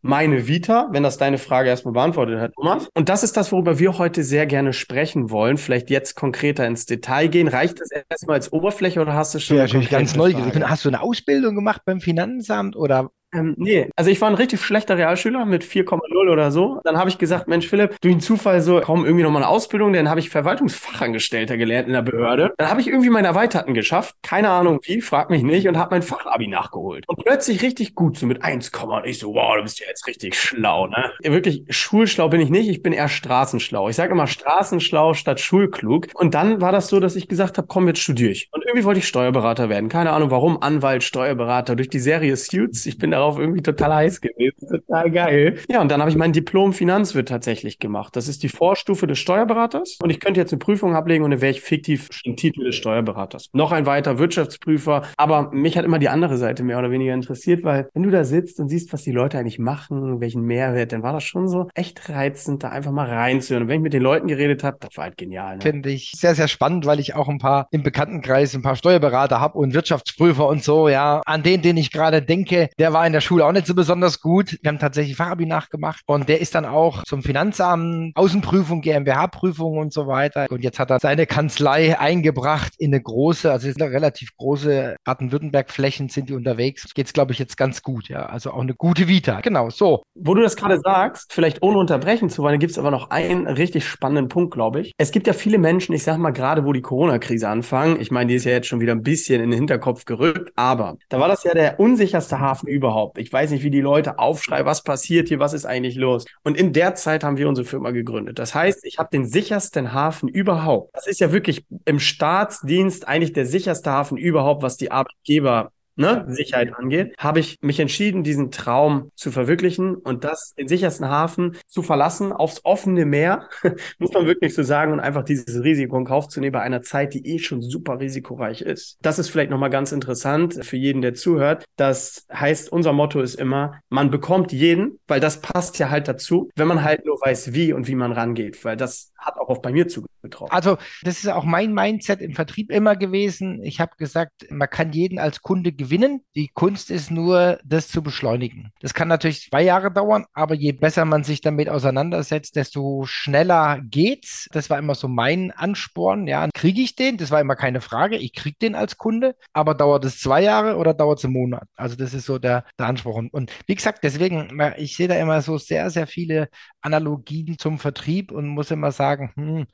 meine 0.05 0.47
Vita, 0.47 0.87
wenn 0.91 1.01
das 1.01 1.17
deine 1.17 1.39
Frage 1.39 1.69
erstmal 1.69 1.93
beantwortet 1.93 2.39
hat, 2.39 2.53
Thomas. 2.53 2.87
Und 2.93 3.09
das 3.09 3.23
ist 3.23 3.35
das, 3.37 3.51
worüber 3.51 3.79
wir 3.79 3.97
heute 3.97 4.23
sehr 4.23 4.45
gerne 4.45 4.71
sprechen 4.71 5.31
wollen. 5.31 5.57
Vielleicht 5.57 5.89
jetzt 5.89 6.15
konkreter 6.15 6.67
ins 6.67 6.85
Detail 6.85 7.27
gehen. 7.27 7.47
Reicht 7.47 7.79
das 7.79 7.89
erstmal 8.09 8.35
als 8.35 8.53
Oberfläche 8.53 9.01
oder 9.01 9.13
hast 9.13 9.33
du 9.33 9.39
schon? 9.39 9.57
Ja, 9.57 9.63
natürlich 9.63 9.89
ganz 9.89 10.15
neugierig. 10.15 10.53
Hast 10.63 10.85
du 10.85 10.89
eine 10.89 11.01
Ausbildung 11.01 11.55
gemacht 11.55 11.81
beim 11.85 12.01
Finanzamt 12.01 12.75
oder 12.75 13.09
ähm, 13.33 13.55
nee, 13.57 13.89
also 13.95 14.09
ich 14.09 14.21
war 14.21 14.29
ein 14.29 14.35
richtig 14.35 14.61
schlechter 14.61 14.97
Realschüler 14.97 15.45
mit 15.45 15.63
4,0 15.63 16.31
oder 16.31 16.51
so. 16.51 16.79
Dann 16.83 16.97
habe 16.97 17.09
ich 17.09 17.17
gesagt, 17.17 17.47
Mensch 17.47 17.67
Philipp, 17.67 17.95
durch 18.01 18.15
den 18.15 18.21
Zufall 18.21 18.61
so, 18.61 18.81
komm, 18.81 19.05
irgendwie 19.05 19.23
nochmal 19.23 19.43
eine 19.43 19.51
Ausbildung, 19.51 19.93
dann 19.93 20.09
habe 20.09 20.19
ich 20.19 20.29
Verwaltungsfachangestellter 20.29 21.57
gelernt 21.57 21.87
in 21.87 21.93
der 21.93 22.01
Behörde. 22.01 22.53
Dann 22.57 22.69
habe 22.69 22.81
ich 22.81 22.87
irgendwie 22.87 23.09
meinen 23.09 23.25
Erweiterten 23.25 23.73
geschafft, 23.73 24.15
keine 24.21 24.49
Ahnung 24.49 24.79
wie, 24.83 25.01
frag 25.01 25.29
mich 25.29 25.43
nicht, 25.43 25.67
und 25.67 25.77
habe 25.77 25.95
mein 25.95 26.01
Fachabi 26.01 26.47
nachgeholt. 26.47 27.07
Und 27.07 27.23
plötzlich 27.23 27.61
richtig 27.61 27.95
gut, 27.95 28.17
so 28.17 28.25
mit 28.25 28.43
1, 28.43 28.71
und 28.85 29.05
ich 29.05 29.19
so, 29.19 29.33
wow, 29.33 29.55
du 29.57 29.63
bist 29.63 29.79
ja 29.79 29.87
jetzt 29.87 30.07
richtig 30.07 30.39
schlau, 30.39 30.87
ne? 30.87 31.11
Wirklich 31.23 31.63
schulschlau 31.69 32.29
bin 32.29 32.41
ich 32.41 32.49
nicht, 32.49 32.69
ich 32.69 32.81
bin 32.81 32.93
eher 32.93 33.09
straßenschlau. 33.09 33.89
Ich 33.89 33.95
sage 33.95 34.11
immer 34.11 34.27
straßenschlau 34.27 35.13
statt 35.13 35.39
schulklug. 35.39 36.07
Und 36.13 36.33
dann 36.33 36.61
war 36.61 36.71
das 36.71 36.87
so, 36.87 36.99
dass 36.99 37.15
ich 37.15 37.27
gesagt 37.27 37.57
habe, 37.57 37.67
komm, 37.67 37.87
jetzt 37.87 37.99
studiere 37.99 38.31
ich. 38.31 38.49
Und 38.51 38.63
irgendwie 38.63 38.85
wollte 38.85 38.99
ich 38.99 39.07
Steuerberater 39.07 39.69
werden. 39.69 39.89
Keine 39.89 40.11
Ahnung 40.11 40.31
warum, 40.31 40.61
Anwalt, 40.61 41.03
Steuerberater, 41.03 41.75
durch 41.75 41.89
die 41.89 41.99
Serie 41.99 42.35
Suits. 42.35 42.85
Ich 42.85 42.97
bin 42.97 43.11
darauf 43.11 43.24
darauf 43.25 43.39
irgendwie 43.39 43.61
total 43.61 43.93
heiß 43.93 44.21
gewesen. 44.21 44.67
Total 44.69 45.11
geil. 45.11 45.59
Ja, 45.69 45.81
und 45.81 45.89
dann 45.91 45.99
habe 45.99 46.09
ich 46.09 46.17
mein 46.17 46.33
Diplom 46.33 46.73
Finanzwirt 46.73 47.29
tatsächlich 47.29 47.79
gemacht. 47.79 48.15
Das 48.15 48.27
ist 48.27 48.43
die 48.43 48.49
Vorstufe 48.49 49.07
des 49.07 49.19
Steuerberaters. 49.19 49.97
Und 50.01 50.09
ich 50.09 50.19
könnte 50.19 50.39
jetzt 50.39 50.53
eine 50.53 50.59
Prüfung 50.59 50.95
ablegen 50.95 51.23
und 51.23 51.31
dann 51.31 51.41
wäre 51.41 51.51
ich 51.51 51.61
fiktiv 51.61 52.09
im 52.23 52.35
Titel 52.35 52.63
des 52.65 52.75
Steuerberaters. 52.75 53.49
Noch 53.53 53.71
ein 53.71 53.85
weiter 53.85 54.19
Wirtschaftsprüfer. 54.19 55.03
Aber 55.17 55.51
mich 55.51 55.77
hat 55.77 55.85
immer 55.85 55.99
die 55.99 56.09
andere 56.09 56.37
Seite 56.37 56.63
mehr 56.63 56.79
oder 56.79 56.91
weniger 56.91 57.13
interessiert, 57.13 57.63
weil 57.63 57.89
wenn 57.93 58.03
du 58.03 58.11
da 58.11 58.23
sitzt 58.23 58.59
und 58.59 58.69
siehst, 58.69 58.93
was 58.93 59.03
die 59.03 59.11
Leute 59.11 59.37
eigentlich 59.37 59.59
machen, 59.59 60.19
welchen 60.21 60.43
Mehrwert, 60.43 60.91
dann 60.91 61.03
war 61.03 61.13
das 61.13 61.23
schon 61.23 61.47
so 61.47 61.67
echt 61.73 62.09
reizend, 62.09 62.63
da 62.63 62.69
einfach 62.69 62.91
mal 62.91 63.07
reinzuhören. 63.07 63.63
Und 63.63 63.69
wenn 63.69 63.77
ich 63.77 63.83
mit 63.83 63.93
den 63.93 64.03
Leuten 64.03 64.27
geredet 64.27 64.63
habe, 64.63 64.77
das 64.79 64.95
war 64.97 65.05
halt 65.05 65.17
genial. 65.17 65.57
Ne? 65.57 65.61
Finde 65.61 65.89
ich 65.89 66.11
sehr, 66.15 66.35
sehr 66.35 66.47
spannend, 66.47 66.85
weil 66.85 66.99
ich 66.99 67.15
auch 67.15 67.27
ein 67.27 67.39
paar 67.39 67.67
im 67.71 67.83
Bekanntenkreis 67.83 68.53
ein 68.55 68.61
paar 68.61 68.75
Steuerberater 68.75 69.39
habe 69.39 69.57
und 69.57 69.73
Wirtschaftsprüfer 69.73 70.47
und 70.47 70.63
so, 70.63 70.89
ja. 70.89 71.21
An 71.25 71.43
den, 71.43 71.61
den 71.61 71.77
ich 71.77 71.91
gerade 71.91 72.21
denke, 72.21 72.69
der 72.79 72.93
war 72.93 73.04
in 73.05 73.13
der 73.13 73.21
Schule 73.21 73.45
auch 73.45 73.51
nicht 73.51 73.67
so 73.67 73.75
besonders 73.75 74.21
gut. 74.21 74.57
Wir 74.61 74.69
haben 74.69 74.79
tatsächlich 74.79 75.15
Fachabi 75.15 75.45
nachgemacht 75.45 76.01
und 76.05 76.29
der 76.29 76.41
ist 76.41 76.55
dann 76.55 76.65
auch 76.65 77.03
zum 77.03 77.23
Finanzamt, 77.23 78.15
Außenprüfung, 78.15 78.81
GmbH-Prüfung 78.81 79.77
und 79.77 79.93
so 79.93 80.07
weiter. 80.07 80.47
Und 80.49 80.63
jetzt 80.63 80.79
hat 80.79 80.89
er 80.89 80.99
seine 80.99 81.25
Kanzlei 81.25 81.99
eingebracht 81.99 82.73
in 82.77 82.93
eine 82.93 83.01
große, 83.01 83.51
also 83.51 83.67
eine 83.67 83.91
relativ 83.91 84.35
große 84.37 84.95
Baden-Württemberg-Flächen 85.03 86.09
sind 86.09 86.29
die 86.29 86.33
unterwegs. 86.33 86.93
Geht's, 86.93 87.13
glaube 87.13 87.33
ich, 87.33 87.39
jetzt 87.39 87.57
ganz 87.57 87.81
gut, 87.81 88.09
ja. 88.09 88.25
Also 88.25 88.51
auch 88.51 88.61
eine 88.61 88.73
gute 88.73 89.07
Vita. 89.07 89.41
Genau, 89.41 89.69
so. 89.69 90.03
Wo 90.15 90.33
du 90.33 90.41
das 90.41 90.55
gerade 90.55 90.79
sagst, 90.79 91.33
vielleicht 91.33 91.61
ohne 91.61 91.77
unterbrechen 91.77 92.29
zu 92.29 92.41
wollen, 92.41 92.59
gibt 92.59 92.71
es 92.71 92.79
aber 92.79 92.91
noch 92.91 93.09
einen 93.09 93.47
richtig 93.47 93.87
spannenden 93.87 94.29
Punkt, 94.29 94.53
glaube 94.53 94.81
ich. 94.81 94.91
Es 94.97 95.11
gibt 95.11 95.27
ja 95.27 95.33
viele 95.33 95.57
Menschen, 95.57 95.93
ich 95.93 96.03
sag 96.03 96.17
mal 96.17 96.31
gerade, 96.31 96.65
wo 96.65 96.73
die 96.73 96.81
Corona-Krise 96.81 97.47
anfangen. 97.47 97.99
Ich 97.99 98.11
meine, 98.11 98.29
die 98.29 98.35
ist 98.35 98.45
ja 98.45 98.51
jetzt 98.51 98.67
schon 98.67 98.79
wieder 98.79 98.93
ein 98.93 99.03
bisschen 99.03 99.41
in 99.41 99.51
den 99.51 99.59
Hinterkopf 99.59 100.05
gerückt, 100.05 100.51
aber 100.55 100.97
da 101.09 101.19
war 101.19 101.27
das 101.27 101.43
ja 101.43 101.53
der 101.53 101.79
unsicherste 101.79 102.39
Hafen 102.39 102.67
überhaupt. 102.67 102.94
Ich 103.17 103.31
weiß 103.31 103.51
nicht, 103.51 103.63
wie 103.63 103.71
die 103.71 103.81
Leute 103.81 104.19
aufschreien, 104.19 104.65
was 104.65 104.83
passiert 104.83 105.27
hier, 105.27 105.39
was 105.39 105.53
ist 105.53 105.65
eigentlich 105.65 105.95
los. 105.95 106.25
Und 106.43 106.57
in 106.57 106.73
der 106.73 106.95
Zeit 106.95 107.23
haben 107.23 107.37
wir 107.37 107.49
unsere 107.49 107.65
Firma 107.65 107.91
gegründet. 107.91 108.39
Das 108.39 108.55
heißt, 108.55 108.85
ich 108.85 108.97
habe 108.97 109.09
den 109.11 109.25
sichersten 109.25 109.93
Hafen 109.93 110.29
überhaupt. 110.29 110.95
Das 110.95 111.07
ist 111.07 111.19
ja 111.19 111.31
wirklich 111.31 111.65
im 111.85 111.99
Staatsdienst 111.99 113.07
eigentlich 113.07 113.33
der 113.33 113.45
sicherste 113.45 113.91
Hafen 113.91 114.17
überhaupt, 114.17 114.63
was 114.63 114.77
die 114.77 114.91
Arbeitgeber 114.91 115.71
ne, 115.95 116.25
Sicherheit 116.27 116.73
angeht, 116.75 117.15
habe 117.17 117.39
ich 117.39 117.57
mich 117.61 117.79
entschieden, 117.79 118.23
diesen 118.23 118.51
Traum 118.51 119.11
zu 119.15 119.31
verwirklichen 119.31 119.95
und 119.95 120.23
das 120.23 120.53
den 120.57 120.67
sichersten 120.67 121.09
Hafen 121.09 121.57
zu 121.67 121.81
verlassen, 121.81 122.31
aufs 122.31 122.61
offene 122.63 123.05
Meer, 123.05 123.49
muss 123.99 124.13
man 124.13 124.25
wirklich 124.25 124.53
so 124.53 124.63
sagen, 124.63 124.93
und 124.93 124.99
einfach 124.99 125.23
dieses 125.23 125.63
Risiko 125.63 125.97
in 125.97 126.05
Kauf 126.05 126.27
zu 126.27 126.39
nehmen 126.39 126.53
bei 126.53 126.61
einer 126.61 126.81
Zeit, 126.81 127.13
die 127.13 127.25
eh 127.25 127.39
schon 127.39 127.61
super 127.61 127.99
risikoreich 127.99 128.61
ist. 128.61 128.97
Das 129.01 129.19
ist 129.19 129.29
vielleicht 129.29 129.51
nochmal 129.51 129.69
ganz 129.69 129.91
interessant 129.91 130.59
für 130.65 130.77
jeden, 130.77 131.01
der 131.01 131.13
zuhört. 131.13 131.65
Das 131.75 132.25
heißt, 132.31 132.71
unser 132.71 132.93
Motto 132.93 133.21
ist 133.21 133.35
immer, 133.35 133.79
man 133.89 134.11
bekommt 134.11 134.51
jeden, 134.51 134.99
weil 135.07 135.19
das 135.19 135.41
passt 135.41 135.79
ja 135.79 135.89
halt 135.89 136.07
dazu, 136.07 136.49
wenn 136.55 136.67
man 136.67 136.83
halt 136.83 137.05
nur 137.05 137.19
weiß, 137.21 137.53
wie 137.53 137.73
und 137.73 137.87
wie 137.87 137.95
man 137.95 138.11
rangeht, 138.11 138.63
weil 138.65 138.77
das 138.77 139.11
hat 139.17 139.37
auch 139.37 139.49
oft 139.49 139.61
bei 139.61 139.71
mir 139.71 139.87
zugetroffen. 139.87 140.51
Also, 140.51 140.77
das 141.01 141.19
ist 141.19 141.29
auch 141.29 141.45
mein 141.45 141.73
Mindset 141.73 142.21
im 142.21 142.33
Vertrieb 142.33 142.71
immer 142.71 142.95
gewesen. 142.95 143.63
Ich 143.63 143.79
habe 143.79 143.93
gesagt, 143.97 144.45
man 144.51 144.69
kann 144.69 144.91
jeden 144.91 145.17
als 145.17 145.41
Kunde 145.41 145.71
gewinnen 145.71 145.84
gewinnen. 145.85 146.21
Die 146.35 146.47
Kunst 146.47 146.89
ist 146.89 147.11
nur, 147.11 147.59
das 147.63 147.87
zu 147.87 148.01
beschleunigen. 148.01 148.71
Das 148.79 148.93
kann 148.93 149.07
natürlich 149.07 149.49
zwei 149.49 149.61
Jahre 149.61 149.91
dauern, 149.91 150.25
aber 150.33 150.55
je 150.55 150.71
besser 150.71 151.05
man 151.05 151.23
sich 151.23 151.41
damit 151.41 151.69
auseinandersetzt, 151.69 152.55
desto 152.55 153.05
schneller 153.05 153.79
geht's. 153.83 154.47
Das 154.51 154.69
war 154.69 154.79
immer 154.79 154.95
so 154.95 155.07
mein 155.07 155.51
Ansporn. 155.51 156.27
Ja, 156.27 156.49
kriege 156.53 156.81
ich 156.81 156.95
den? 156.95 157.17
Das 157.17 157.31
war 157.31 157.39
immer 157.39 157.55
keine 157.55 157.81
Frage. 157.81 158.17
Ich 158.17 158.33
kriege 158.33 158.57
den 158.59 158.75
als 158.75 158.97
Kunde, 158.97 159.35
aber 159.53 159.75
dauert 159.75 160.05
es 160.05 160.19
zwei 160.19 160.41
Jahre 160.41 160.77
oder 160.77 160.93
dauert 160.93 161.19
es 161.19 161.25
einen 161.25 161.33
Monat? 161.33 161.67
Also 161.75 161.95
das 161.95 162.13
ist 162.13 162.25
so 162.25 162.39
der, 162.39 162.65
der 162.79 162.87
Anspruch. 162.87 163.21
Und 163.31 163.51
wie 163.67 163.75
gesagt, 163.75 164.03
deswegen, 164.03 164.59
ich 164.77 164.95
sehe 164.95 165.07
da 165.07 165.15
immer 165.15 165.41
so 165.41 165.57
sehr, 165.57 165.89
sehr 165.91 166.07
viele 166.07 166.49
Analogien 166.81 167.57
zum 167.59 167.77
Vertrieb 167.77 168.31
und 168.31 168.47
muss 168.47 168.71
immer 168.71 168.91
sagen, 168.91 169.31
hm, 169.35 169.67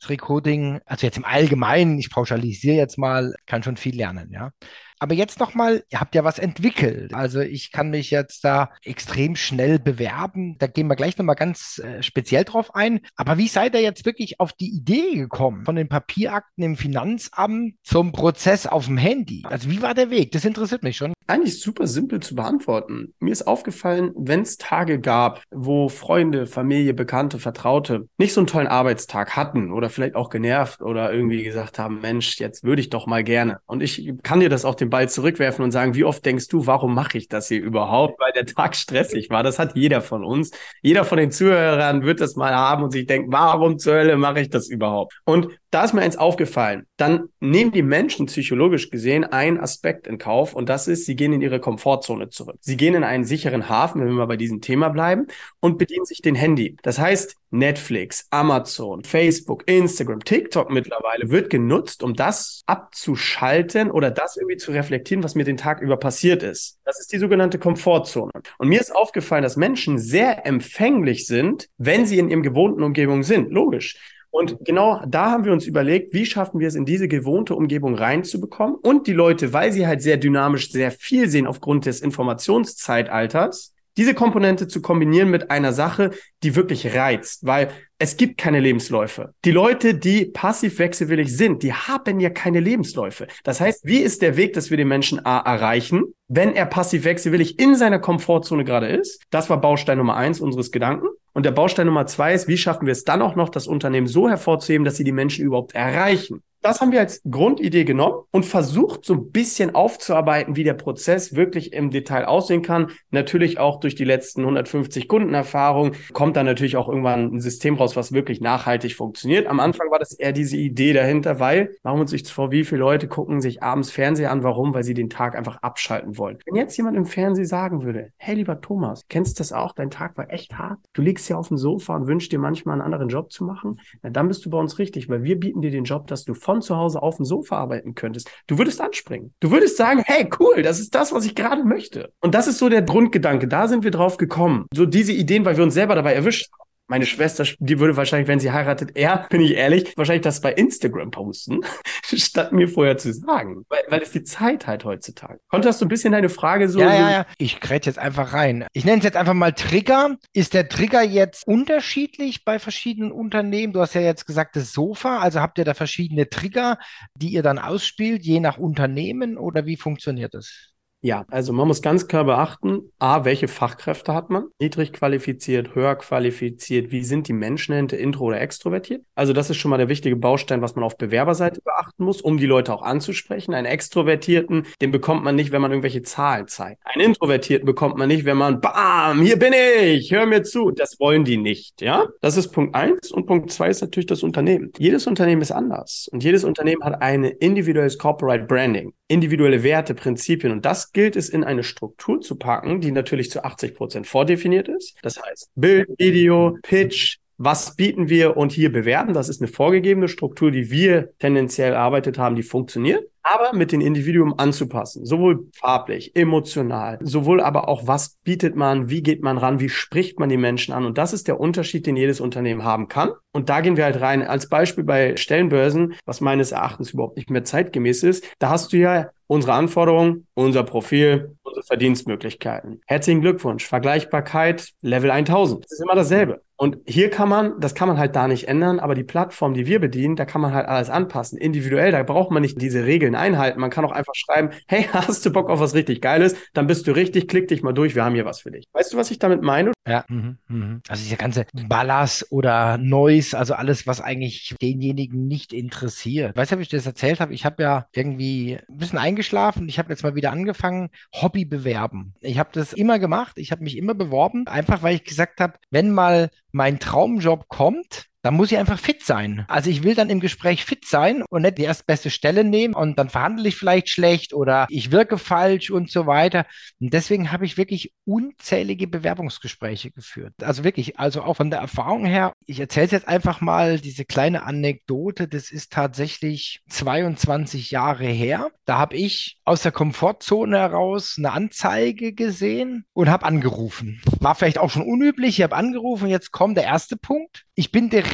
das 0.00 0.10
Recruiting, 0.10 0.80
also 0.86 1.06
jetzt 1.06 1.16
im 1.16 1.24
Allgemeinen, 1.24 1.98
ich 1.98 2.10
pauschalisiere 2.10 2.76
jetzt 2.76 2.98
mal, 2.98 3.34
kann 3.46 3.62
schon 3.62 3.76
viel 3.76 3.96
lernen, 3.96 4.30
ja. 4.30 4.52
Aber 5.00 5.14
jetzt 5.14 5.40
nochmal, 5.40 5.84
ihr 5.90 6.00
habt 6.00 6.14
ja 6.14 6.24
was 6.24 6.38
entwickelt. 6.38 7.14
Also 7.14 7.40
ich 7.40 7.72
kann 7.72 7.90
mich 7.90 8.10
jetzt 8.10 8.44
da 8.44 8.70
extrem 8.84 9.36
schnell 9.36 9.78
bewerben. 9.78 10.56
Da 10.58 10.66
gehen 10.66 10.88
wir 10.88 10.96
gleich 10.96 11.16
nochmal 11.18 11.36
ganz 11.36 11.78
äh, 11.78 12.02
speziell 12.02 12.44
drauf 12.44 12.74
ein. 12.74 13.00
Aber 13.16 13.38
wie 13.38 13.48
seid 13.48 13.74
ihr 13.74 13.82
jetzt 13.82 14.04
wirklich 14.06 14.40
auf 14.40 14.52
die 14.52 14.74
Idee 14.74 15.14
gekommen? 15.14 15.64
Von 15.64 15.76
den 15.76 15.88
Papierakten 15.88 16.64
im 16.64 16.76
Finanzamt 16.76 17.74
zum 17.82 18.12
Prozess 18.12 18.66
auf 18.66 18.86
dem 18.86 18.98
Handy. 18.98 19.42
Also 19.44 19.70
wie 19.70 19.82
war 19.82 19.94
der 19.94 20.10
Weg? 20.10 20.32
Das 20.32 20.44
interessiert 20.44 20.82
mich 20.82 20.96
schon. 20.96 21.12
Eigentlich 21.26 21.60
super 21.60 21.86
simpel 21.86 22.20
zu 22.20 22.34
beantworten. 22.34 23.12
Mir 23.20 23.32
ist 23.32 23.46
aufgefallen, 23.46 24.12
wenn 24.16 24.40
es 24.40 24.56
Tage 24.56 24.98
gab, 24.98 25.42
wo 25.50 25.90
Freunde, 25.90 26.46
Familie, 26.46 26.94
Bekannte, 26.94 27.38
Vertraute 27.38 28.08
nicht 28.16 28.32
so 28.32 28.40
einen 28.40 28.46
tollen 28.46 28.66
Arbeitstag 28.66 29.36
hatten 29.36 29.70
oder 29.70 29.90
vielleicht 29.90 30.14
auch 30.14 30.30
genervt 30.30 30.80
oder 30.80 31.12
irgendwie 31.12 31.42
gesagt 31.44 31.78
haben, 31.78 32.00
Mensch, 32.00 32.38
jetzt 32.38 32.64
würde 32.64 32.80
ich 32.80 32.88
doch 32.88 33.06
mal 33.06 33.24
gerne. 33.24 33.60
Und 33.66 33.82
ich 33.82 34.10
kann 34.22 34.40
dir 34.40 34.48
das 34.48 34.64
auch 34.64 34.74
den 34.88 34.90
Ball 34.90 35.08
zurückwerfen 35.08 35.64
und 35.64 35.70
sagen, 35.70 35.94
wie 35.94 36.04
oft 36.04 36.24
denkst 36.24 36.48
du, 36.48 36.66
warum 36.66 36.94
mache 36.94 37.18
ich 37.18 37.28
das 37.28 37.48
hier 37.48 37.62
überhaupt? 37.62 38.18
Weil 38.18 38.32
der 38.32 38.46
Tag 38.46 38.74
stressig 38.74 39.30
war. 39.30 39.42
Das 39.42 39.58
hat 39.58 39.76
jeder 39.76 40.00
von 40.00 40.24
uns. 40.24 40.50
Jeder 40.82 41.04
von 41.04 41.18
den 41.18 41.30
Zuhörern 41.30 42.02
wird 42.02 42.20
das 42.20 42.36
mal 42.36 42.54
haben 42.54 42.84
und 42.84 42.90
sich 42.90 43.06
denken, 43.06 43.30
warum 43.30 43.78
zur 43.78 43.94
Hölle 43.94 44.16
mache 44.16 44.40
ich 44.40 44.50
das 44.50 44.68
überhaupt? 44.68 45.20
Und 45.24 45.48
da 45.70 45.84
ist 45.84 45.92
mir 45.92 46.00
eins 46.00 46.16
aufgefallen. 46.16 46.86
Dann 46.96 47.28
nehmen 47.40 47.72
die 47.72 47.82
Menschen 47.82 48.26
psychologisch 48.26 48.90
gesehen 48.90 49.24
einen 49.24 49.58
Aspekt 49.58 50.06
in 50.06 50.18
Kauf 50.18 50.54
und 50.54 50.68
das 50.68 50.88
ist, 50.88 51.04
sie 51.04 51.14
gehen 51.14 51.32
in 51.32 51.42
ihre 51.42 51.60
Komfortzone 51.60 52.30
zurück. 52.30 52.56
Sie 52.60 52.76
gehen 52.76 52.94
in 52.94 53.04
einen 53.04 53.24
sicheren 53.24 53.68
Hafen, 53.68 54.00
wenn 54.00 54.08
wir 54.08 54.14
mal 54.14 54.26
bei 54.26 54.36
diesem 54.36 54.60
Thema 54.60 54.88
bleiben 54.88 55.26
und 55.60 55.76
bedienen 55.76 56.06
sich 56.06 56.22
den 56.22 56.34
Handy. 56.34 56.76
Das 56.82 56.98
heißt, 56.98 57.36
Netflix, 57.50 58.26
Amazon, 58.30 59.04
Facebook, 59.04 59.68
Instagram, 59.68 60.24
TikTok 60.24 60.70
mittlerweile 60.70 61.30
wird 61.30 61.50
genutzt, 61.50 62.02
um 62.02 62.14
das 62.14 62.62
abzuschalten 62.66 63.90
oder 63.90 64.10
das 64.10 64.36
irgendwie 64.36 64.56
zu 64.56 64.72
reflektieren, 64.72 65.22
was 65.22 65.34
mir 65.34 65.44
den 65.44 65.56
Tag 65.56 65.80
über 65.80 65.96
passiert 65.96 66.42
ist. 66.42 66.78
Das 66.84 67.00
ist 67.00 67.12
die 67.12 67.18
sogenannte 67.18 67.58
Komfortzone. 67.58 68.32
Und 68.58 68.68
mir 68.68 68.80
ist 68.80 68.94
aufgefallen, 68.94 69.42
dass 69.42 69.56
Menschen 69.56 69.98
sehr 69.98 70.46
empfänglich 70.46 71.26
sind, 71.26 71.68
wenn 71.78 72.06
sie 72.06 72.18
in 72.18 72.30
ihrem 72.30 72.42
gewohnten 72.42 72.82
Umgebung 72.82 73.22
sind. 73.22 73.50
Logisch. 73.50 73.96
Und 74.30 74.58
genau 74.64 75.02
da 75.06 75.30
haben 75.30 75.44
wir 75.44 75.52
uns 75.52 75.66
überlegt, 75.66 76.12
wie 76.12 76.26
schaffen 76.26 76.60
wir 76.60 76.68
es 76.68 76.74
in 76.74 76.84
diese 76.84 77.08
gewohnte 77.08 77.54
Umgebung 77.54 77.94
reinzubekommen 77.94 78.76
und 78.76 79.06
die 79.06 79.12
Leute, 79.12 79.52
weil 79.52 79.72
sie 79.72 79.86
halt 79.86 80.02
sehr 80.02 80.18
dynamisch 80.18 80.70
sehr 80.70 80.90
viel 80.90 81.28
sehen 81.28 81.46
aufgrund 81.46 81.86
des 81.86 82.00
Informationszeitalters, 82.00 83.74
diese 83.98 84.14
Komponente 84.14 84.68
zu 84.68 84.80
kombinieren 84.80 85.28
mit 85.28 85.50
einer 85.50 85.74
Sache, 85.74 86.12
die 86.42 86.56
wirklich 86.56 86.94
reizt, 86.94 87.44
weil 87.44 87.68
es 87.98 88.16
gibt 88.16 88.38
keine 88.38 88.60
Lebensläufe. 88.60 89.34
Die 89.44 89.50
Leute, 89.50 89.94
die 89.94 90.26
passiv 90.26 90.78
wechselwillig 90.78 91.36
sind, 91.36 91.64
die 91.64 91.72
haben 91.72 92.20
ja 92.20 92.30
keine 92.30 92.60
Lebensläufe. 92.60 93.26
Das 93.42 93.60
heißt, 93.60 93.84
wie 93.84 93.98
ist 93.98 94.22
der 94.22 94.36
Weg, 94.36 94.52
dass 94.52 94.70
wir 94.70 94.76
den 94.76 94.86
Menschen 94.86 95.26
A 95.26 95.40
erreichen, 95.40 96.04
wenn 96.28 96.54
er 96.54 96.66
passiv 96.66 97.04
wechselwillig 97.04 97.58
in 97.58 97.74
seiner 97.74 97.98
Komfortzone 97.98 98.64
gerade 98.64 98.86
ist? 98.86 99.20
Das 99.30 99.50
war 99.50 99.60
Baustein 99.60 99.98
Nummer 99.98 100.16
eins 100.16 100.40
unseres 100.40 100.70
Gedanken. 100.70 101.08
Und 101.32 101.44
der 101.44 101.50
Baustein 101.50 101.86
Nummer 101.86 102.06
zwei 102.06 102.34
ist, 102.34 102.46
wie 102.46 102.56
schaffen 102.56 102.86
wir 102.86 102.92
es 102.92 103.04
dann 103.04 103.20
auch 103.20 103.34
noch, 103.34 103.48
das 103.48 103.66
Unternehmen 103.66 104.06
so 104.06 104.28
hervorzuheben, 104.28 104.84
dass 104.84 104.96
sie 104.96 105.04
die 105.04 105.12
Menschen 105.12 105.44
überhaupt 105.44 105.74
erreichen? 105.74 106.42
Das 106.60 106.80
haben 106.80 106.90
wir 106.90 106.98
als 106.98 107.22
Grundidee 107.30 107.84
genommen 107.84 108.24
und 108.32 108.44
versucht 108.44 109.04
so 109.04 109.14
ein 109.14 109.30
bisschen 109.30 109.76
aufzuarbeiten, 109.76 110.56
wie 110.56 110.64
der 110.64 110.74
Prozess 110.74 111.36
wirklich 111.36 111.72
im 111.72 111.90
Detail 111.90 112.24
aussehen 112.24 112.62
kann. 112.62 112.90
Natürlich 113.10 113.58
auch 113.60 113.78
durch 113.78 113.94
die 113.94 114.04
letzten 114.04 114.40
150 114.40 115.06
Kundenerfahrungen 115.06 115.92
kommt 116.12 116.36
dann 116.36 116.46
natürlich 116.46 116.76
auch 116.76 116.88
irgendwann 116.88 117.36
ein 117.36 117.40
System 117.40 117.76
raus, 117.76 117.94
was 117.94 118.12
wirklich 118.12 118.40
nachhaltig 118.40 118.96
funktioniert. 118.96 119.46
Am 119.46 119.60
Anfang 119.60 119.90
war 119.90 120.00
das 120.00 120.14
eher 120.14 120.32
diese 120.32 120.56
Idee 120.56 120.92
dahinter, 120.92 121.38
weil, 121.38 121.76
machen 121.84 121.98
wir 121.98 122.02
uns 122.02 122.12
nichts 122.12 122.30
vor, 122.30 122.50
wie 122.50 122.64
viele 122.64 122.80
Leute 122.80 123.06
gucken 123.06 123.40
sich 123.40 123.62
abends 123.62 123.92
Fernseher 123.92 124.32
an, 124.32 124.42
warum? 124.42 124.74
Weil 124.74 124.82
sie 124.82 124.94
den 124.94 125.10
Tag 125.10 125.36
einfach 125.36 125.58
abschalten 125.62 126.18
wollen. 126.18 126.38
Wenn 126.44 126.56
jetzt 126.56 126.76
jemand 126.76 126.96
im 126.96 127.06
Fernsehen 127.06 127.46
sagen 127.46 127.84
würde, 127.84 128.12
hey 128.16 128.34
lieber 128.34 128.60
Thomas, 128.60 129.04
kennst 129.08 129.38
du 129.38 129.40
das 129.40 129.52
auch? 129.52 129.74
Dein 129.74 129.90
Tag 129.90 130.16
war 130.18 130.32
echt 130.32 130.58
hart. 130.58 130.80
Du 130.92 131.02
liegst 131.02 131.28
hier 131.28 131.38
auf 131.38 131.48
dem 131.48 131.56
Sofa 131.56 131.94
und 131.94 132.08
wünschst 132.08 132.32
dir 132.32 132.40
manchmal 132.40 132.74
einen 132.74 132.82
anderen 132.82 133.08
Job 133.08 133.30
zu 133.30 133.44
machen. 133.44 133.80
Na, 134.02 134.10
dann 134.10 134.26
bist 134.26 134.44
du 134.44 134.50
bei 134.50 134.58
uns 134.58 134.80
richtig, 134.80 135.08
weil 135.08 135.22
wir 135.22 135.38
bieten 135.38 135.60
dir 135.60 135.70
den 135.70 135.84
Job, 135.84 136.08
dass 136.08 136.24
du 136.24 136.34
von 136.48 136.62
zu 136.62 136.78
Hause 136.78 137.02
auf 137.02 137.16
dem 137.16 137.26
Sofa 137.26 137.58
arbeiten 137.58 137.94
könntest, 137.94 138.30
du 138.46 138.56
würdest 138.56 138.80
anspringen. 138.80 139.34
Du 139.38 139.50
würdest 139.50 139.76
sagen, 139.76 140.02
hey, 140.06 140.26
cool, 140.40 140.62
das 140.62 140.80
ist 140.80 140.94
das, 140.94 141.12
was 141.12 141.26
ich 141.26 141.34
gerade 141.34 141.62
möchte. 141.62 142.10
Und 142.22 142.34
das 142.34 142.48
ist 142.48 142.58
so 142.58 142.70
der 142.70 142.80
Grundgedanke. 142.80 143.48
Da 143.48 143.68
sind 143.68 143.84
wir 143.84 143.90
drauf 143.90 144.16
gekommen. 144.16 144.64
So 144.72 144.86
diese 144.86 145.12
Ideen, 145.12 145.44
weil 145.44 145.58
wir 145.58 145.64
uns 145.64 145.74
selber 145.74 145.94
dabei 145.94 146.14
erwischt 146.14 146.50
haben. 146.50 146.67
Meine 146.88 147.04
Schwester, 147.04 147.44
die 147.58 147.78
würde 147.78 147.96
wahrscheinlich, 147.96 148.28
wenn 148.28 148.40
sie 148.40 148.50
heiratet, 148.50 148.96
eher, 148.96 149.26
bin 149.28 149.42
ich 149.42 149.54
ehrlich, 149.54 149.92
wahrscheinlich 149.96 150.22
das 150.22 150.40
bei 150.40 150.52
Instagram 150.52 151.10
posten, 151.10 151.60
statt 152.02 152.52
mir 152.52 152.66
vorher 152.66 152.96
zu 152.96 153.12
sagen. 153.12 153.66
Weil, 153.68 153.82
weil 153.88 154.02
es 154.02 154.10
die 154.10 154.24
Zeit 154.24 154.66
halt 154.66 154.84
heutzutage. 154.84 155.38
Konntest 155.48 155.80
du 155.80 155.84
ein 155.84 155.88
bisschen 155.88 156.12
deine 156.12 156.30
Frage 156.30 156.68
so. 156.68 156.80
Ja, 156.80 156.94
ja, 156.94 157.10
ja. 157.10 157.26
Ich 157.36 157.60
kräht 157.60 157.84
jetzt 157.84 157.98
einfach 157.98 158.32
rein. 158.32 158.66
Ich 158.72 158.86
nenne 158.86 158.98
es 158.98 159.04
jetzt 159.04 159.16
einfach 159.16 159.34
mal 159.34 159.52
Trigger. 159.52 160.16
Ist 160.32 160.54
der 160.54 160.68
Trigger 160.68 161.02
jetzt 161.02 161.46
unterschiedlich 161.46 162.44
bei 162.44 162.58
verschiedenen 162.58 163.12
Unternehmen? 163.12 163.74
Du 163.74 163.80
hast 163.80 163.94
ja 163.94 164.00
jetzt 164.00 164.26
gesagt, 164.26 164.56
das 164.56 164.72
Sofa. 164.72 165.18
Also 165.18 165.40
habt 165.40 165.58
ihr 165.58 165.64
da 165.64 165.74
verschiedene 165.74 166.30
Trigger, 166.30 166.78
die 167.14 167.28
ihr 167.28 167.42
dann 167.42 167.58
ausspielt, 167.58 168.24
je 168.24 168.40
nach 168.40 168.56
Unternehmen 168.56 169.36
oder 169.36 169.66
wie 169.66 169.76
funktioniert 169.76 170.32
das? 170.32 170.72
Ja, 171.00 171.24
also 171.30 171.52
man 171.52 171.68
muss 171.68 171.80
ganz 171.80 172.08
klar 172.08 172.24
beachten, 172.24 172.90
a, 172.98 173.24
welche 173.24 173.46
Fachkräfte 173.46 174.14
hat 174.14 174.30
man? 174.30 174.46
Niedrig 174.58 174.92
qualifiziert, 174.92 175.76
höher 175.76 175.94
qualifiziert, 175.94 176.90
wie 176.90 177.04
sind 177.04 177.28
die 177.28 177.32
Menschen 177.32 177.72
hinter 177.76 177.96
intro 177.98 178.24
oder 178.24 178.40
extrovertiert? 178.40 179.04
Also 179.14 179.32
das 179.32 179.48
ist 179.48 179.58
schon 179.58 179.70
mal 179.70 179.76
der 179.76 179.88
wichtige 179.88 180.16
Baustein, 180.16 180.60
was 180.60 180.74
man 180.74 180.82
auf 180.82 180.98
Bewerberseite 180.98 181.60
beachten 181.60 182.02
muss, 182.02 182.20
um 182.20 182.36
die 182.38 182.46
Leute 182.46 182.74
auch 182.74 182.82
anzusprechen. 182.82 183.54
Einen 183.54 183.66
Extrovertierten, 183.66 184.66
den 184.80 184.90
bekommt 184.90 185.22
man 185.22 185.36
nicht, 185.36 185.52
wenn 185.52 185.62
man 185.62 185.70
irgendwelche 185.70 186.02
Zahlen 186.02 186.48
zeigt. 186.48 186.80
Einen 186.84 187.10
Introvertierten 187.10 187.64
bekommt 187.64 187.96
man 187.96 188.08
nicht, 188.08 188.24
wenn 188.24 188.36
man, 188.36 188.60
bam, 188.60 189.22
hier 189.22 189.38
bin 189.38 189.52
ich, 189.52 190.10
hör 190.10 190.26
mir 190.26 190.42
zu. 190.42 190.72
Das 190.72 190.98
wollen 190.98 191.24
die 191.24 191.36
nicht, 191.36 191.80
ja? 191.80 192.08
Das 192.20 192.36
ist 192.36 192.48
Punkt 192.48 192.74
eins 192.74 193.12
und 193.12 193.26
Punkt 193.26 193.52
zwei 193.52 193.68
ist 193.68 193.82
natürlich 193.82 194.06
das 194.06 194.24
Unternehmen. 194.24 194.72
Jedes 194.78 195.06
Unternehmen 195.06 195.42
ist 195.42 195.52
anders 195.52 196.08
und 196.10 196.24
jedes 196.24 196.42
Unternehmen 196.42 196.82
hat 196.82 197.00
ein 197.02 197.22
individuelles 197.22 197.98
Corporate 197.98 198.46
Branding, 198.46 198.94
individuelle 199.06 199.62
Werte, 199.62 199.94
Prinzipien 199.94 200.52
und 200.52 200.64
das 200.64 200.87
gilt 200.92 201.16
es 201.16 201.28
in 201.28 201.44
eine 201.44 201.62
Struktur 201.62 202.20
zu 202.20 202.36
packen, 202.36 202.80
die 202.80 202.92
natürlich 202.92 203.30
zu 203.30 203.44
80 203.44 203.74
Prozent 203.74 204.06
vordefiniert 204.06 204.68
ist. 204.68 204.96
Das 205.02 205.20
heißt 205.22 205.50
Bild, 205.54 205.88
Video, 205.98 206.58
Pitch, 206.62 207.18
was 207.38 207.76
bieten 207.76 208.08
wir 208.08 208.36
und 208.36 208.52
hier 208.52 208.70
bewerten. 208.70 209.14
Das 209.14 209.28
ist 209.28 209.40
eine 209.40 209.48
vorgegebene 209.48 210.08
Struktur, 210.08 210.50
die 210.50 210.70
wir 210.70 211.10
tendenziell 211.18 211.72
erarbeitet 211.72 212.18
haben, 212.18 212.36
die 212.36 212.42
funktioniert 212.42 213.04
aber 213.30 213.54
mit 213.54 213.72
den 213.72 213.80
Individuen 213.80 214.38
anzupassen, 214.38 215.04
sowohl 215.04 215.48
farblich, 215.54 216.16
emotional, 216.16 216.98
sowohl 217.02 217.40
aber 217.40 217.68
auch, 217.68 217.86
was 217.86 218.16
bietet 218.24 218.56
man, 218.56 218.88
wie 218.88 219.02
geht 219.02 219.22
man 219.22 219.38
ran, 219.38 219.60
wie 219.60 219.68
spricht 219.68 220.18
man 220.18 220.28
die 220.28 220.36
Menschen 220.36 220.72
an. 220.72 220.86
Und 220.86 220.98
das 220.98 221.12
ist 221.12 221.28
der 221.28 221.38
Unterschied, 221.38 221.86
den 221.86 221.96
jedes 221.96 222.20
Unternehmen 222.20 222.64
haben 222.64 222.88
kann. 222.88 223.10
Und 223.32 223.48
da 223.48 223.60
gehen 223.60 223.76
wir 223.76 223.84
halt 223.84 224.00
rein. 224.00 224.22
Als 224.22 224.48
Beispiel 224.48 224.84
bei 224.84 225.16
Stellenbörsen, 225.16 225.94
was 226.06 226.20
meines 226.20 226.52
Erachtens 226.52 226.92
überhaupt 226.92 227.16
nicht 227.16 227.30
mehr 227.30 227.44
zeitgemäß 227.44 228.02
ist, 228.02 228.24
da 228.38 228.48
hast 228.50 228.72
du 228.72 228.78
ja 228.78 229.10
unsere 229.26 229.52
Anforderungen, 229.52 230.26
unser 230.34 230.64
Profil, 230.64 231.36
unsere 231.42 231.64
Verdienstmöglichkeiten. 231.64 232.80
Herzlichen 232.86 233.20
Glückwunsch. 233.20 233.66
Vergleichbarkeit, 233.66 234.70
Level 234.80 235.10
1000. 235.10 235.64
Das 235.64 235.72
ist 235.72 235.82
immer 235.82 235.94
dasselbe. 235.94 236.40
Und 236.60 236.78
hier 236.86 237.08
kann 237.08 237.28
man, 237.28 237.60
das 237.60 237.76
kann 237.76 237.86
man 237.86 237.98
halt 237.98 238.16
da 238.16 238.26
nicht 238.26 238.48
ändern, 238.48 238.80
aber 238.80 238.96
die 238.96 239.04
Plattform, 239.04 239.54
die 239.54 239.66
wir 239.66 239.78
bedienen, 239.78 240.16
da 240.16 240.24
kann 240.24 240.40
man 240.40 240.52
halt 240.52 240.66
alles 240.66 240.90
anpassen. 240.90 241.38
Individuell, 241.38 241.92
da 241.92 242.02
braucht 242.02 242.32
man 242.32 242.42
nicht 242.42 242.60
diese 242.60 242.84
Regeln 242.84 243.14
einhalten. 243.14 243.60
Man 243.60 243.70
kann 243.70 243.84
auch 243.84 243.92
einfach 243.92 244.14
schreiben, 244.16 244.50
hey, 244.66 244.82
hast 244.92 245.24
du 245.24 245.30
Bock 245.30 245.50
auf 245.50 245.60
was 245.60 245.74
richtig 245.74 246.02
Geiles? 246.02 246.34
Dann 246.54 246.66
bist 246.66 246.88
du 246.88 246.90
richtig, 246.90 247.28
klick 247.28 247.46
dich 247.46 247.62
mal 247.62 247.72
durch, 247.72 247.94
wir 247.94 248.04
haben 248.04 248.16
hier 248.16 248.24
was 248.24 248.40
für 248.40 248.50
dich. 248.50 248.66
Weißt 248.72 248.92
du, 248.92 248.96
was 248.96 249.12
ich 249.12 249.20
damit 249.20 249.40
meine? 249.40 249.70
Ja, 249.86 250.04
mhm, 250.08 250.38
mhm. 250.48 250.82
also 250.88 251.04
dieser 251.04 251.16
ganze 251.16 251.46
Ballast 251.68 252.26
oder 252.30 252.76
Noise, 252.76 253.38
also 253.38 253.54
alles, 253.54 253.86
was 253.86 254.00
eigentlich 254.00 254.56
denjenigen 254.60 255.28
nicht 255.28 255.52
interessiert. 255.52 256.36
Weißt 256.36 256.50
du, 256.50 256.56
ob 256.56 256.60
ich 256.60 256.68
das 256.68 256.86
erzählt 256.86 257.20
habe? 257.20 257.32
Ich 257.34 257.44
habe 257.44 257.62
ja 257.62 257.86
irgendwie 257.92 258.58
ein 258.68 258.76
bisschen 258.76 258.98
eingeschlafen. 258.98 259.68
Ich 259.68 259.78
habe 259.78 259.90
jetzt 259.90 260.02
mal 260.02 260.16
wieder 260.16 260.32
angefangen, 260.32 260.90
Hobby 261.14 261.44
bewerben. 261.44 262.14
Ich 262.20 262.40
habe 262.40 262.50
das 262.52 262.72
immer 262.72 262.98
gemacht. 262.98 263.34
Ich 263.36 263.52
habe 263.52 263.62
mich 263.62 263.76
immer 263.76 263.94
beworben, 263.94 264.48
einfach 264.48 264.82
weil 264.82 264.96
ich 264.96 265.04
gesagt 265.04 265.40
habe, 265.40 265.54
wenn 265.70 265.92
mal 265.92 266.30
mein 266.52 266.78
Traumjob 266.78 267.48
kommt, 267.48 268.06
dann 268.22 268.34
muss 268.34 268.50
ich 268.50 268.58
einfach 268.58 268.78
fit 268.78 269.04
sein. 269.04 269.44
Also 269.48 269.70
ich 269.70 269.82
will 269.82 269.94
dann 269.94 270.10
im 270.10 270.20
Gespräch 270.20 270.64
fit 270.64 270.84
sein 270.84 271.22
und 271.30 271.42
nicht 271.42 271.58
die 271.58 271.62
erstbeste 271.62 272.10
Stelle 272.10 272.44
nehmen 272.44 272.74
und 272.74 272.98
dann 272.98 273.10
verhandle 273.10 273.48
ich 273.48 273.56
vielleicht 273.56 273.88
schlecht 273.88 274.34
oder 274.34 274.66
ich 274.70 274.90
wirke 274.90 275.18
falsch 275.18 275.70
und 275.70 275.90
so 275.90 276.06
weiter. 276.06 276.44
Und 276.80 276.92
deswegen 276.92 277.30
habe 277.30 277.44
ich 277.44 277.56
wirklich 277.56 277.92
unzählige 278.04 278.88
Bewerbungsgespräche 278.88 279.90
geführt. 279.92 280.34
Also 280.42 280.64
wirklich, 280.64 280.98
also 280.98 281.22
auch 281.22 281.34
von 281.34 281.50
der 281.50 281.60
Erfahrung 281.60 282.04
her, 282.04 282.32
ich 282.46 282.58
erzähle 282.58 282.86
es 282.86 282.92
jetzt 282.92 283.08
einfach 283.08 283.40
mal, 283.40 283.78
diese 283.78 284.04
kleine 284.04 284.42
Anekdote, 284.42 285.28
das 285.28 285.50
ist 285.50 285.72
tatsächlich 285.72 286.60
22 286.68 287.70
Jahre 287.70 288.06
her. 288.06 288.50
Da 288.64 288.78
habe 288.78 288.96
ich 288.96 289.38
aus 289.44 289.62
der 289.62 289.72
Komfortzone 289.72 290.58
heraus 290.58 291.14
eine 291.18 291.32
Anzeige 291.32 292.12
gesehen 292.12 292.84
und 292.92 293.08
habe 293.08 293.26
angerufen. 293.26 294.00
War 294.20 294.34
vielleicht 294.34 294.58
auch 294.58 294.70
schon 294.70 294.82
unüblich, 294.82 295.38
ich 295.38 295.42
habe 295.42 295.56
angerufen, 295.56 296.08
jetzt 296.08 296.32
kommt 296.32 296.56
der 296.56 296.64
erste 296.64 296.96
Punkt. 296.96 297.44
Ich 297.54 297.72
bin 297.72 297.90
direkt 297.90 298.07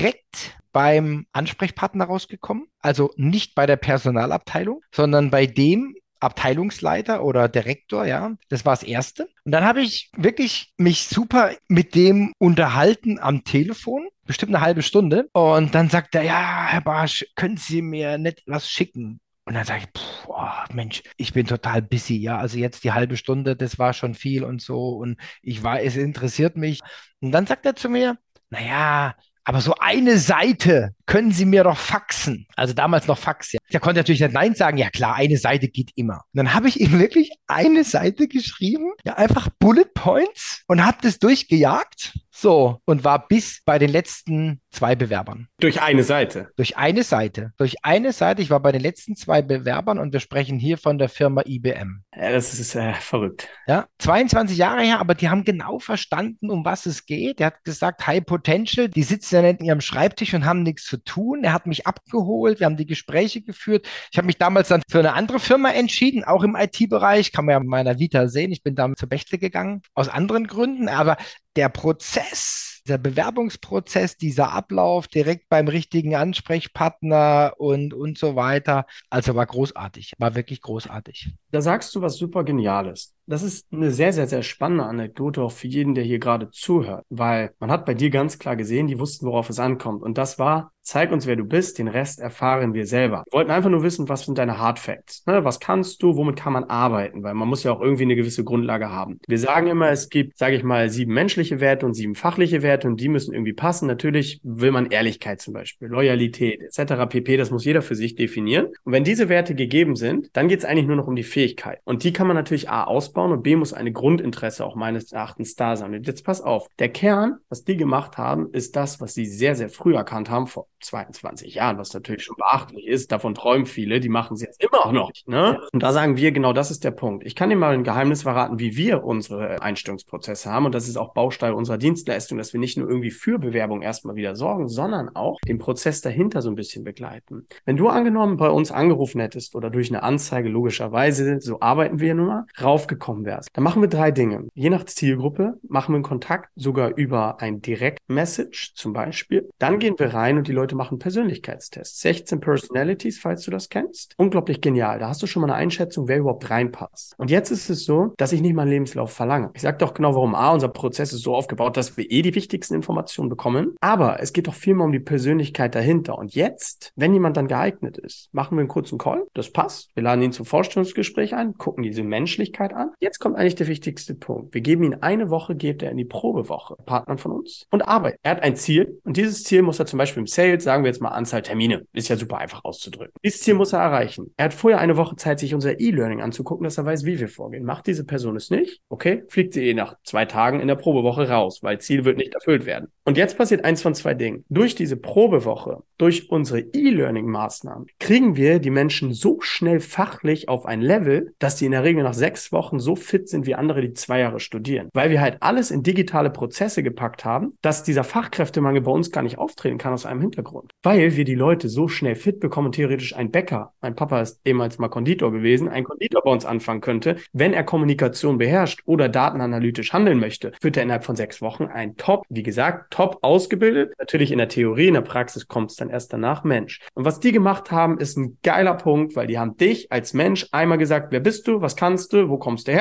beim 0.72 1.26
Ansprechpartner 1.32 2.04
rausgekommen, 2.04 2.66
also 2.80 3.12
nicht 3.16 3.54
bei 3.54 3.64
der 3.64 3.76
Personalabteilung, 3.76 4.82
sondern 4.92 5.30
bei 5.30 5.46
dem, 5.46 5.94
Abteilungsleiter 6.20 7.22
oder 7.22 7.48
Direktor, 7.48 8.06
ja. 8.06 8.32
Das 8.48 8.64
war 8.64 8.74
das 8.74 8.82
Erste. 8.82 9.28
Und 9.44 9.52
dann 9.52 9.64
habe 9.64 9.82
ich 9.82 10.10
wirklich 10.16 10.72
mich 10.78 11.06
super 11.06 11.52
mit 11.68 11.94
dem 11.94 12.32
unterhalten 12.38 13.18
am 13.18 13.44
Telefon 13.44 14.08
bestimmt 14.26 14.54
eine 14.54 14.64
halbe 14.64 14.82
Stunde. 14.82 15.28
Und 15.32 15.74
dann 15.74 15.90
sagt 15.90 16.14
er, 16.14 16.22
ja, 16.22 16.66
Herr 16.66 16.80
Barsch, 16.80 17.26
können 17.36 17.58
Sie 17.58 17.82
mir 17.82 18.16
nicht 18.16 18.42
was 18.46 18.68
schicken? 18.68 19.20
Und 19.44 19.52
dann 19.52 19.66
sage 19.66 19.82
ich, 19.84 20.00
pff, 20.00 20.28
oh, 20.28 20.72
Mensch, 20.72 21.02
ich 21.18 21.34
bin 21.34 21.46
total 21.46 21.82
busy, 21.82 22.16
ja. 22.16 22.38
Also 22.38 22.58
jetzt 22.58 22.84
die 22.84 22.92
halbe 22.92 23.18
Stunde, 23.18 23.54
das 23.54 23.78
war 23.78 23.92
schon 23.92 24.14
viel 24.14 24.44
und 24.44 24.62
so. 24.62 24.88
Und 24.96 25.18
ich 25.42 25.62
war, 25.62 25.82
es 25.82 25.96
interessiert 25.96 26.56
mich. 26.56 26.80
Und 27.20 27.32
dann 27.32 27.46
sagt 27.46 27.66
er 27.66 27.76
zu 27.76 27.90
mir, 27.90 28.16
naja, 28.48 29.14
aber 29.44 29.60
so 29.60 29.74
eine 29.78 30.18
Seite 30.18 30.94
können 31.06 31.30
Sie 31.30 31.44
mir 31.44 31.64
doch 31.64 31.76
faxen. 31.76 32.46
Also 32.56 32.72
damals 32.72 33.06
noch 33.06 33.18
Fax, 33.18 33.52
ja. 33.52 33.60
Der 33.72 33.80
konnte 33.80 34.00
natürlich 34.00 34.22
nicht 34.22 34.32
Nein 34.32 34.54
sagen. 34.54 34.78
Ja 34.78 34.88
klar, 34.88 35.16
eine 35.16 35.36
Seite 35.36 35.68
geht 35.68 35.90
immer. 35.96 36.24
Und 36.32 36.38
dann 36.38 36.54
habe 36.54 36.68
ich 36.68 36.80
ihm 36.80 36.98
wirklich 36.98 37.30
eine 37.46 37.84
Seite 37.84 38.26
geschrieben, 38.26 38.92
ja 39.04 39.14
einfach 39.14 39.48
Bullet 39.58 39.84
Points 39.94 40.62
und 40.66 40.84
habe 40.84 40.98
das 41.02 41.18
durchgejagt. 41.18 42.18
So, 42.36 42.80
und 42.84 43.04
war 43.04 43.28
bis 43.28 43.62
bei 43.64 43.78
den 43.78 43.90
letzten 43.90 44.60
zwei 44.72 44.96
Bewerbern. 44.96 45.46
Durch 45.60 45.80
eine 45.80 46.02
Seite. 46.02 46.48
Durch 46.56 46.76
eine 46.76 47.04
Seite. 47.04 47.52
Durch 47.58 47.76
eine 47.84 48.12
Seite. 48.12 48.42
Ich 48.42 48.50
war 48.50 48.58
bei 48.58 48.72
den 48.72 48.80
letzten 48.80 49.14
zwei 49.14 49.40
Bewerbern 49.40 50.00
und 50.00 50.12
wir 50.12 50.18
sprechen 50.18 50.58
hier 50.58 50.76
von 50.76 50.98
der 50.98 51.08
Firma 51.08 51.42
IBM. 51.46 52.02
Ja, 52.12 52.32
das 52.32 52.52
ist 52.52 52.74
äh, 52.74 52.92
verrückt. 52.94 53.48
Ja, 53.68 53.86
22 54.00 54.58
Jahre 54.58 54.82
her, 54.82 54.98
aber 54.98 55.14
die 55.14 55.28
haben 55.28 55.44
genau 55.44 55.78
verstanden, 55.78 56.50
um 56.50 56.64
was 56.64 56.86
es 56.86 57.06
geht. 57.06 57.40
Er 57.40 57.46
hat 57.46 57.62
gesagt, 57.62 58.04
High 58.08 58.26
Potential, 58.26 58.88
die 58.88 59.04
sitzen 59.04 59.36
ja 59.36 59.42
nicht 59.42 59.60
in 59.60 59.66
ihrem 59.66 59.80
Schreibtisch 59.80 60.34
und 60.34 60.44
haben 60.44 60.64
nichts 60.64 60.86
zu 60.86 60.96
tun. 60.96 61.44
Er 61.44 61.52
hat 61.52 61.68
mich 61.68 61.86
abgeholt, 61.86 62.58
wir 62.58 62.66
haben 62.66 62.76
die 62.76 62.86
Gespräche 62.86 63.42
geführt. 63.42 63.86
Ich 64.10 64.18
habe 64.18 64.26
mich 64.26 64.38
damals 64.38 64.68
dann 64.68 64.82
für 64.90 64.98
eine 64.98 65.12
andere 65.12 65.38
Firma 65.38 65.70
entschieden, 65.70 66.24
auch 66.24 66.42
im 66.42 66.56
IT-Bereich, 66.56 67.30
kann 67.30 67.44
man 67.44 67.52
ja 67.52 67.60
in 67.60 67.66
meiner 67.68 68.00
Vita 68.00 68.26
sehen. 68.26 68.50
Ich 68.50 68.64
bin 68.64 68.74
damals 68.74 68.98
zur 68.98 69.08
Bechtle 69.08 69.38
gegangen, 69.38 69.82
aus 69.94 70.08
anderen 70.08 70.48
Gründen, 70.48 70.88
aber 70.88 71.16
der 71.56 71.68
Prozess, 71.68 72.82
der 72.86 72.98
Bewerbungsprozess, 72.98 74.16
dieser 74.16 74.52
Ablauf 74.52 75.08
direkt 75.08 75.48
beim 75.48 75.68
richtigen 75.68 76.14
Ansprechpartner 76.14 77.54
und, 77.58 77.94
und 77.94 78.18
so 78.18 78.36
weiter. 78.36 78.86
Also 79.10 79.34
war 79.34 79.46
großartig, 79.46 80.12
war 80.18 80.34
wirklich 80.34 80.60
großartig. 80.60 81.32
Da 81.50 81.60
sagst 81.60 81.94
du 81.94 82.02
was 82.02 82.16
super 82.16 82.44
Geniales. 82.44 83.14
Das 83.26 83.42
ist 83.42 83.66
eine 83.72 83.90
sehr, 83.90 84.12
sehr, 84.12 84.26
sehr 84.26 84.42
spannende 84.42 84.84
Anekdote 84.84 85.42
auch 85.42 85.52
für 85.52 85.66
jeden, 85.66 85.94
der 85.94 86.04
hier 86.04 86.18
gerade 86.18 86.50
zuhört, 86.50 87.04
weil 87.08 87.54
man 87.58 87.70
hat 87.70 87.86
bei 87.86 87.94
dir 87.94 88.10
ganz 88.10 88.38
klar 88.38 88.56
gesehen, 88.56 88.86
die 88.86 88.98
wussten, 88.98 89.26
worauf 89.26 89.48
es 89.48 89.58
ankommt. 89.58 90.02
Und 90.02 90.18
das 90.18 90.38
war, 90.38 90.72
zeig 90.84 91.10
uns, 91.10 91.26
wer 91.26 91.36
du 91.36 91.44
bist, 91.44 91.78
den 91.78 91.88
Rest 91.88 92.20
erfahren 92.20 92.74
wir 92.74 92.86
selber. 92.86 93.24
Wir 93.26 93.38
wollten 93.38 93.50
einfach 93.50 93.70
nur 93.70 93.82
wissen, 93.82 94.08
was 94.08 94.26
sind 94.26 94.38
deine 94.38 94.58
Hard 94.58 94.78
Facts? 94.78 95.24
Ne? 95.26 95.44
Was 95.44 95.58
kannst 95.58 96.02
du, 96.02 96.16
womit 96.16 96.36
kann 96.36 96.52
man 96.52 96.64
arbeiten? 96.64 97.22
Weil 97.22 97.34
man 97.34 97.48
muss 97.48 97.64
ja 97.64 97.72
auch 97.72 97.80
irgendwie 97.80 98.02
eine 98.02 98.16
gewisse 98.16 98.44
Grundlage 98.44 98.90
haben. 98.90 99.18
Wir 99.26 99.38
sagen 99.38 99.66
immer, 99.66 99.90
es 99.90 100.10
gibt, 100.10 100.36
sage 100.36 100.56
ich 100.56 100.62
mal, 100.62 100.90
sieben 100.90 101.14
menschliche 101.14 101.60
Werte 101.60 101.86
und 101.86 101.94
sieben 101.94 102.14
fachliche 102.14 102.62
Werte 102.62 102.86
und 102.86 103.00
die 103.00 103.08
müssen 103.08 103.32
irgendwie 103.32 103.54
passen. 103.54 103.86
Natürlich 103.86 104.40
will 104.42 104.70
man 104.70 104.90
Ehrlichkeit 104.90 105.40
zum 105.40 105.54
Beispiel, 105.54 105.88
Loyalität 105.88 106.60
etc. 106.60 107.06
pp. 107.08 107.38
Das 107.38 107.50
muss 107.50 107.64
jeder 107.64 107.80
für 107.80 107.94
sich 107.94 108.14
definieren. 108.14 108.66
Und 108.84 108.92
wenn 108.92 109.04
diese 109.04 109.30
Werte 109.30 109.54
gegeben 109.54 109.96
sind, 109.96 110.28
dann 110.34 110.48
geht 110.48 110.58
es 110.58 110.64
eigentlich 110.66 110.86
nur 110.86 110.96
noch 110.96 111.06
um 111.06 111.16
die 111.16 111.22
Fähigkeit. 111.22 111.80
Und 111.84 112.04
die 112.04 112.12
kann 112.12 112.26
man 112.26 112.36
natürlich 112.36 112.68
A 112.68 112.84
ausbauen 112.84 113.13
und 113.22 113.42
B 113.42 113.56
muss 113.56 113.72
eine 113.72 113.92
Grundinteresse 113.92 114.64
auch 114.64 114.74
meines 114.74 115.12
Erachtens 115.12 115.54
da 115.54 115.76
sein. 115.76 115.94
Und 115.94 116.06
jetzt 116.06 116.24
pass 116.24 116.40
auf, 116.40 116.68
der 116.78 116.88
Kern, 116.88 117.38
was 117.48 117.64
die 117.64 117.76
gemacht 117.76 118.18
haben, 118.18 118.50
ist 118.52 118.76
das, 118.76 119.00
was 119.00 119.14
sie 119.14 119.26
sehr, 119.26 119.54
sehr 119.54 119.68
früh 119.68 119.94
erkannt 119.94 120.30
haben, 120.30 120.46
vor 120.46 120.66
22 120.80 121.54
Jahren, 121.54 121.78
was 121.78 121.94
natürlich 121.94 122.24
schon 122.24 122.36
beachtlich 122.36 122.86
ist. 122.86 123.12
Davon 123.12 123.34
träumen 123.34 123.66
viele, 123.66 124.00
die 124.00 124.08
machen 124.08 124.34
es 124.34 124.42
jetzt 124.42 124.62
immer 124.62 124.92
noch. 124.92 125.10
Ne? 125.26 125.60
Und 125.72 125.82
da 125.82 125.92
sagen 125.92 126.16
wir, 126.16 126.32
genau 126.32 126.52
das 126.52 126.70
ist 126.70 126.84
der 126.84 126.90
Punkt. 126.90 127.26
Ich 127.26 127.34
kann 127.34 127.50
dir 127.50 127.56
mal 127.56 127.74
ein 127.74 127.84
Geheimnis 127.84 128.22
verraten, 128.22 128.58
wie 128.58 128.76
wir 128.76 129.04
unsere 129.04 129.62
Einstellungsprozesse 129.62 130.50
haben. 130.50 130.66
Und 130.66 130.74
das 130.74 130.88
ist 130.88 130.96
auch 130.96 131.14
Baustein 131.14 131.54
unserer 131.54 131.78
Dienstleistung, 131.78 132.38
dass 132.38 132.52
wir 132.52 132.60
nicht 132.60 132.76
nur 132.76 132.88
irgendwie 132.88 133.10
für 133.10 133.38
Bewerbung 133.38 133.82
erstmal 133.82 134.16
wieder 134.16 134.34
sorgen, 134.34 134.68
sondern 134.68 135.14
auch 135.14 135.40
den 135.46 135.58
Prozess 135.58 136.00
dahinter 136.00 136.42
so 136.42 136.50
ein 136.50 136.54
bisschen 136.54 136.84
begleiten. 136.84 137.46
Wenn 137.64 137.76
du 137.76 137.88
angenommen 137.88 138.36
bei 138.36 138.48
uns 138.48 138.70
angerufen 138.70 139.20
hättest 139.20 139.54
oder 139.54 139.70
durch 139.70 139.90
eine 139.90 140.02
Anzeige 140.02 140.48
logischerweise, 140.48 141.40
so 141.40 141.60
arbeiten 141.60 142.00
wir 142.00 142.14
nun 142.14 142.26
mal, 142.26 142.46
raufgekommen 142.60 143.03
wärst, 143.08 143.48
dann 143.52 143.64
machen 143.64 143.82
wir 143.82 143.88
drei 143.88 144.10
Dinge. 144.10 144.48
Je 144.54 144.70
nach 144.70 144.84
Zielgruppe 144.84 145.54
machen 145.68 145.92
wir 145.92 145.96
einen 145.96 146.04
Kontakt 146.04 146.50
sogar 146.56 146.96
über 146.96 147.40
ein 147.40 147.60
Direct-Message 147.60 148.74
zum 148.74 148.92
Beispiel. 148.92 149.48
Dann 149.58 149.78
gehen 149.78 149.94
wir 149.98 150.14
rein 150.14 150.38
und 150.38 150.48
die 150.48 150.52
Leute 150.52 150.74
machen 150.74 150.98
Persönlichkeitstests. 150.98 152.00
16 152.00 152.40
Personalities, 152.40 153.18
falls 153.18 153.44
du 153.44 153.50
das 153.50 153.68
kennst. 153.68 154.14
Unglaublich 154.16 154.60
genial. 154.60 154.98
Da 154.98 155.08
hast 155.08 155.22
du 155.22 155.26
schon 155.26 155.42
mal 155.42 155.48
eine 155.48 155.56
Einschätzung, 155.56 156.08
wer 156.08 156.18
überhaupt 156.18 156.50
reinpasst. 156.50 157.14
Und 157.18 157.30
jetzt 157.30 157.50
ist 157.50 157.70
es 157.70 157.84
so, 157.84 158.14
dass 158.16 158.32
ich 158.32 158.40
nicht 158.40 158.54
meinen 158.54 158.70
Lebenslauf 158.70 159.12
verlange. 159.12 159.50
Ich 159.54 159.62
sage 159.62 159.78
doch 159.78 159.94
genau, 159.94 160.14
warum 160.14 160.34
A, 160.34 160.52
unser 160.52 160.68
Prozess 160.68 161.12
ist 161.12 161.22
so 161.22 161.34
aufgebaut, 161.34 161.76
dass 161.76 161.96
wir 161.96 162.10
eh 162.10 162.22
die 162.22 162.34
wichtigsten 162.34 162.74
Informationen 162.74 163.28
bekommen. 163.28 163.74
Aber 163.80 164.20
es 164.20 164.32
geht 164.32 164.46
doch 164.46 164.54
viel 164.54 164.74
mehr 164.74 164.86
um 164.86 164.92
die 164.92 165.00
Persönlichkeit 165.00 165.74
dahinter. 165.74 166.18
Und 166.18 166.34
jetzt, 166.34 166.92
wenn 166.96 167.12
jemand 167.12 167.36
dann 167.36 167.48
geeignet 167.48 167.98
ist, 167.98 168.28
machen 168.32 168.56
wir 168.56 168.60
einen 168.60 168.68
kurzen 168.68 168.98
Call. 168.98 169.26
Das 169.34 169.50
passt. 169.50 169.90
Wir 169.94 170.02
laden 170.02 170.22
ihn 170.22 170.32
zum 170.32 170.46
Vorstellungsgespräch 170.46 171.34
ein, 171.34 171.54
gucken 171.54 171.82
diese 171.82 172.02
Menschlichkeit 172.02 172.72
an. 172.72 172.90
Jetzt 173.00 173.18
kommt 173.18 173.36
eigentlich 173.36 173.54
der 173.54 173.66
wichtigste 173.66 174.14
Punkt. 174.14 174.54
Wir 174.54 174.60
geben 174.60 174.84
ihn 174.84 174.94
eine 174.94 175.30
Woche, 175.30 175.54
geht 175.54 175.82
er 175.82 175.90
in 175.90 175.96
die 175.96 176.04
Probewoche, 176.04 176.76
Partnern 176.84 177.18
von 177.18 177.32
uns, 177.32 177.66
und 177.70 177.82
arbeitet. 177.82 178.20
Er 178.22 178.32
hat 178.32 178.42
ein 178.42 178.56
Ziel 178.56 179.00
und 179.04 179.16
dieses 179.16 179.44
Ziel 179.44 179.62
muss 179.62 179.78
er 179.78 179.86
zum 179.86 179.98
Beispiel 179.98 180.20
im 180.20 180.26
Sales, 180.26 180.64
sagen 180.64 180.84
wir 180.84 180.90
jetzt 180.90 181.00
mal 181.00 181.08
Anzahl 181.08 181.42
Termine, 181.42 181.86
ist 181.92 182.08
ja 182.08 182.16
super 182.16 182.38
einfach 182.38 182.64
auszudrücken. 182.64 183.12
Dieses 183.22 183.40
Ziel 183.40 183.54
muss 183.54 183.72
er 183.72 183.80
erreichen. 183.80 184.32
Er 184.36 184.46
hat 184.46 184.54
vorher 184.54 184.80
eine 184.80 184.96
Woche 184.96 185.16
Zeit, 185.16 185.38
sich 185.38 185.54
unser 185.54 185.80
E-Learning 185.80 186.20
anzugucken, 186.20 186.64
dass 186.64 186.78
er 186.78 186.84
weiß, 186.84 187.04
wie 187.04 187.20
wir 187.20 187.28
vorgehen. 187.28 187.64
Macht 187.64 187.86
diese 187.86 188.04
Person 188.04 188.36
es 188.36 188.50
nicht, 188.50 188.80
okay, 188.88 189.24
fliegt 189.28 189.54
sie 189.54 189.68
eh 189.68 189.74
nach 189.74 189.96
zwei 190.04 190.24
Tagen 190.24 190.60
in 190.60 190.68
der 190.68 190.76
Probewoche 190.76 191.28
raus, 191.28 191.62
weil 191.62 191.80
Ziel 191.80 192.04
wird 192.04 192.16
nicht 192.16 192.34
erfüllt 192.34 192.66
werden. 192.66 192.88
Und 193.04 193.18
jetzt 193.18 193.36
passiert 193.36 193.64
eins 193.64 193.82
von 193.82 193.94
zwei 193.94 194.14
Dingen. 194.14 194.44
Durch 194.48 194.74
diese 194.74 194.96
Probewoche, 194.96 195.82
durch 195.98 196.30
unsere 196.30 196.60
E-Learning-Maßnahmen, 196.60 197.86
kriegen 197.98 198.36
wir 198.36 198.58
die 198.58 198.70
Menschen 198.70 199.12
so 199.12 199.40
schnell 199.40 199.80
fachlich 199.80 200.48
auf 200.48 200.66
ein 200.66 200.80
Level, 200.80 201.34
dass 201.38 201.56
die 201.56 201.66
in 201.66 201.72
der 201.72 201.84
Regel 201.84 202.02
nach 202.02 202.14
sechs 202.14 202.52
Wochen 202.52 202.78
so 202.84 202.96
fit 202.96 203.28
sind 203.28 203.46
wie 203.46 203.54
andere, 203.54 203.80
die 203.80 203.92
zwei 203.94 204.20
Jahre 204.20 204.38
studieren. 204.38 204.90
Weil 204.92 205.10
wir 205.10 205.20
halt 205.20 205.38
alles 205.40 205.70
in 205.70 205.82
digitale 205.82 206.30
Prozesse 206.30 206.82
gepackt 206.82 207.24
haben, 207.24 207.54
dass 207.62 207.82
dieser 207.82 208.04
Fachkräftemangel 208.04 208.82
bei 208.82 208.90
uns 208.90 209.10
gar 209.10 209.22
nicht 209.22 209.38
auftreten 209.38 209.78
kann 209.78 209.92
aus 209.92 210.06
einem 210.06 210.20
Hintergrund. 210.20 210.70
Weil 210.82 211.16
wir 211.16 211.24
die 211.24 211.34
Leute 211.34 211.68
so 211.68 211.88
schnell 211.88 212.14
fit 212.14 212.40
bekommen, 212.40 212.72
theoretisch 212.72 213.16
ein 213.16 213.30
Bäcker, 213.30 213.72
mein 213.80 213.96
Papa 213.96 214.20
ist 214.20 214.40
ehemals 214.44 214.78
mal 214.78 214.88
Konditor 214.88 215.32
gewesen, 215.32 215.68
ein 215.68 215.84
Konditor 215.84 216.22
bei 216.22 216.30
uns 216.30 216.44
anfangen 216.44 216.80
könnte, 216.80 217.16
wenn 217.32 217.52
er 217.52 217.64
Kommunikation 217.64 218.38
beherrscht 218.38 218.82
oder 218.84 219.08
datenanalytisch 219.08 219.92
handeln 219.92 220.20
möchte, 220.20 220.52
wird 220.60 220.76
er 220.76 220.82
innerhalb 220.82 221.04
von 221.04 221.16
sechs 221.16 221.40
Wochen 221.40 221.64
ein 221.64 221.96
Top, 221.96 222.24
wie 222.28 222.42
gesagt, 222.42 222.92
top 222.92 223.18
ausgebildet. 223.22 223.94
Natürlich 223.98 224.30
in 224.30 224.38
der 224.38 224.48
Theorie, 224.48 224.88
in 224.88 224.94
der 224.94 225.00
Praxis 225.00 225.48
kommt 225.48 225.70
es 225.70 225.76
dann 225.76 225.90
erst 225.90 226.12
danach 226.12 226.44
Mensch. 226.44 226.80
Und 226.94 227.04
was 227.04 227.20
die 227.20 227.32
gemacht 227.32 227.70
haben, 227.70 227.98
ist 227.98 228.16
ein 228.16 228.38
geiler 228.42 228.74
Punkt, 228.74 229.16
weil 229.16 229.26
die 229.26 229.38
haben 229.38 229.56
dich 229.56 229.90
als 229.90 230.12
Mensch 230.12 230.46
einmal 230.52 230.78
gesagt, 230.78 231.12
wer 231.12 231.20
bist 231.20 231.48
du, 231.48 231.60
was 231.60 231.76
kannst 231.76 232.12
du, 232.12 232.28
wo 232.28 232.38
kommst 232.38 232.68
du? 232.68 232.73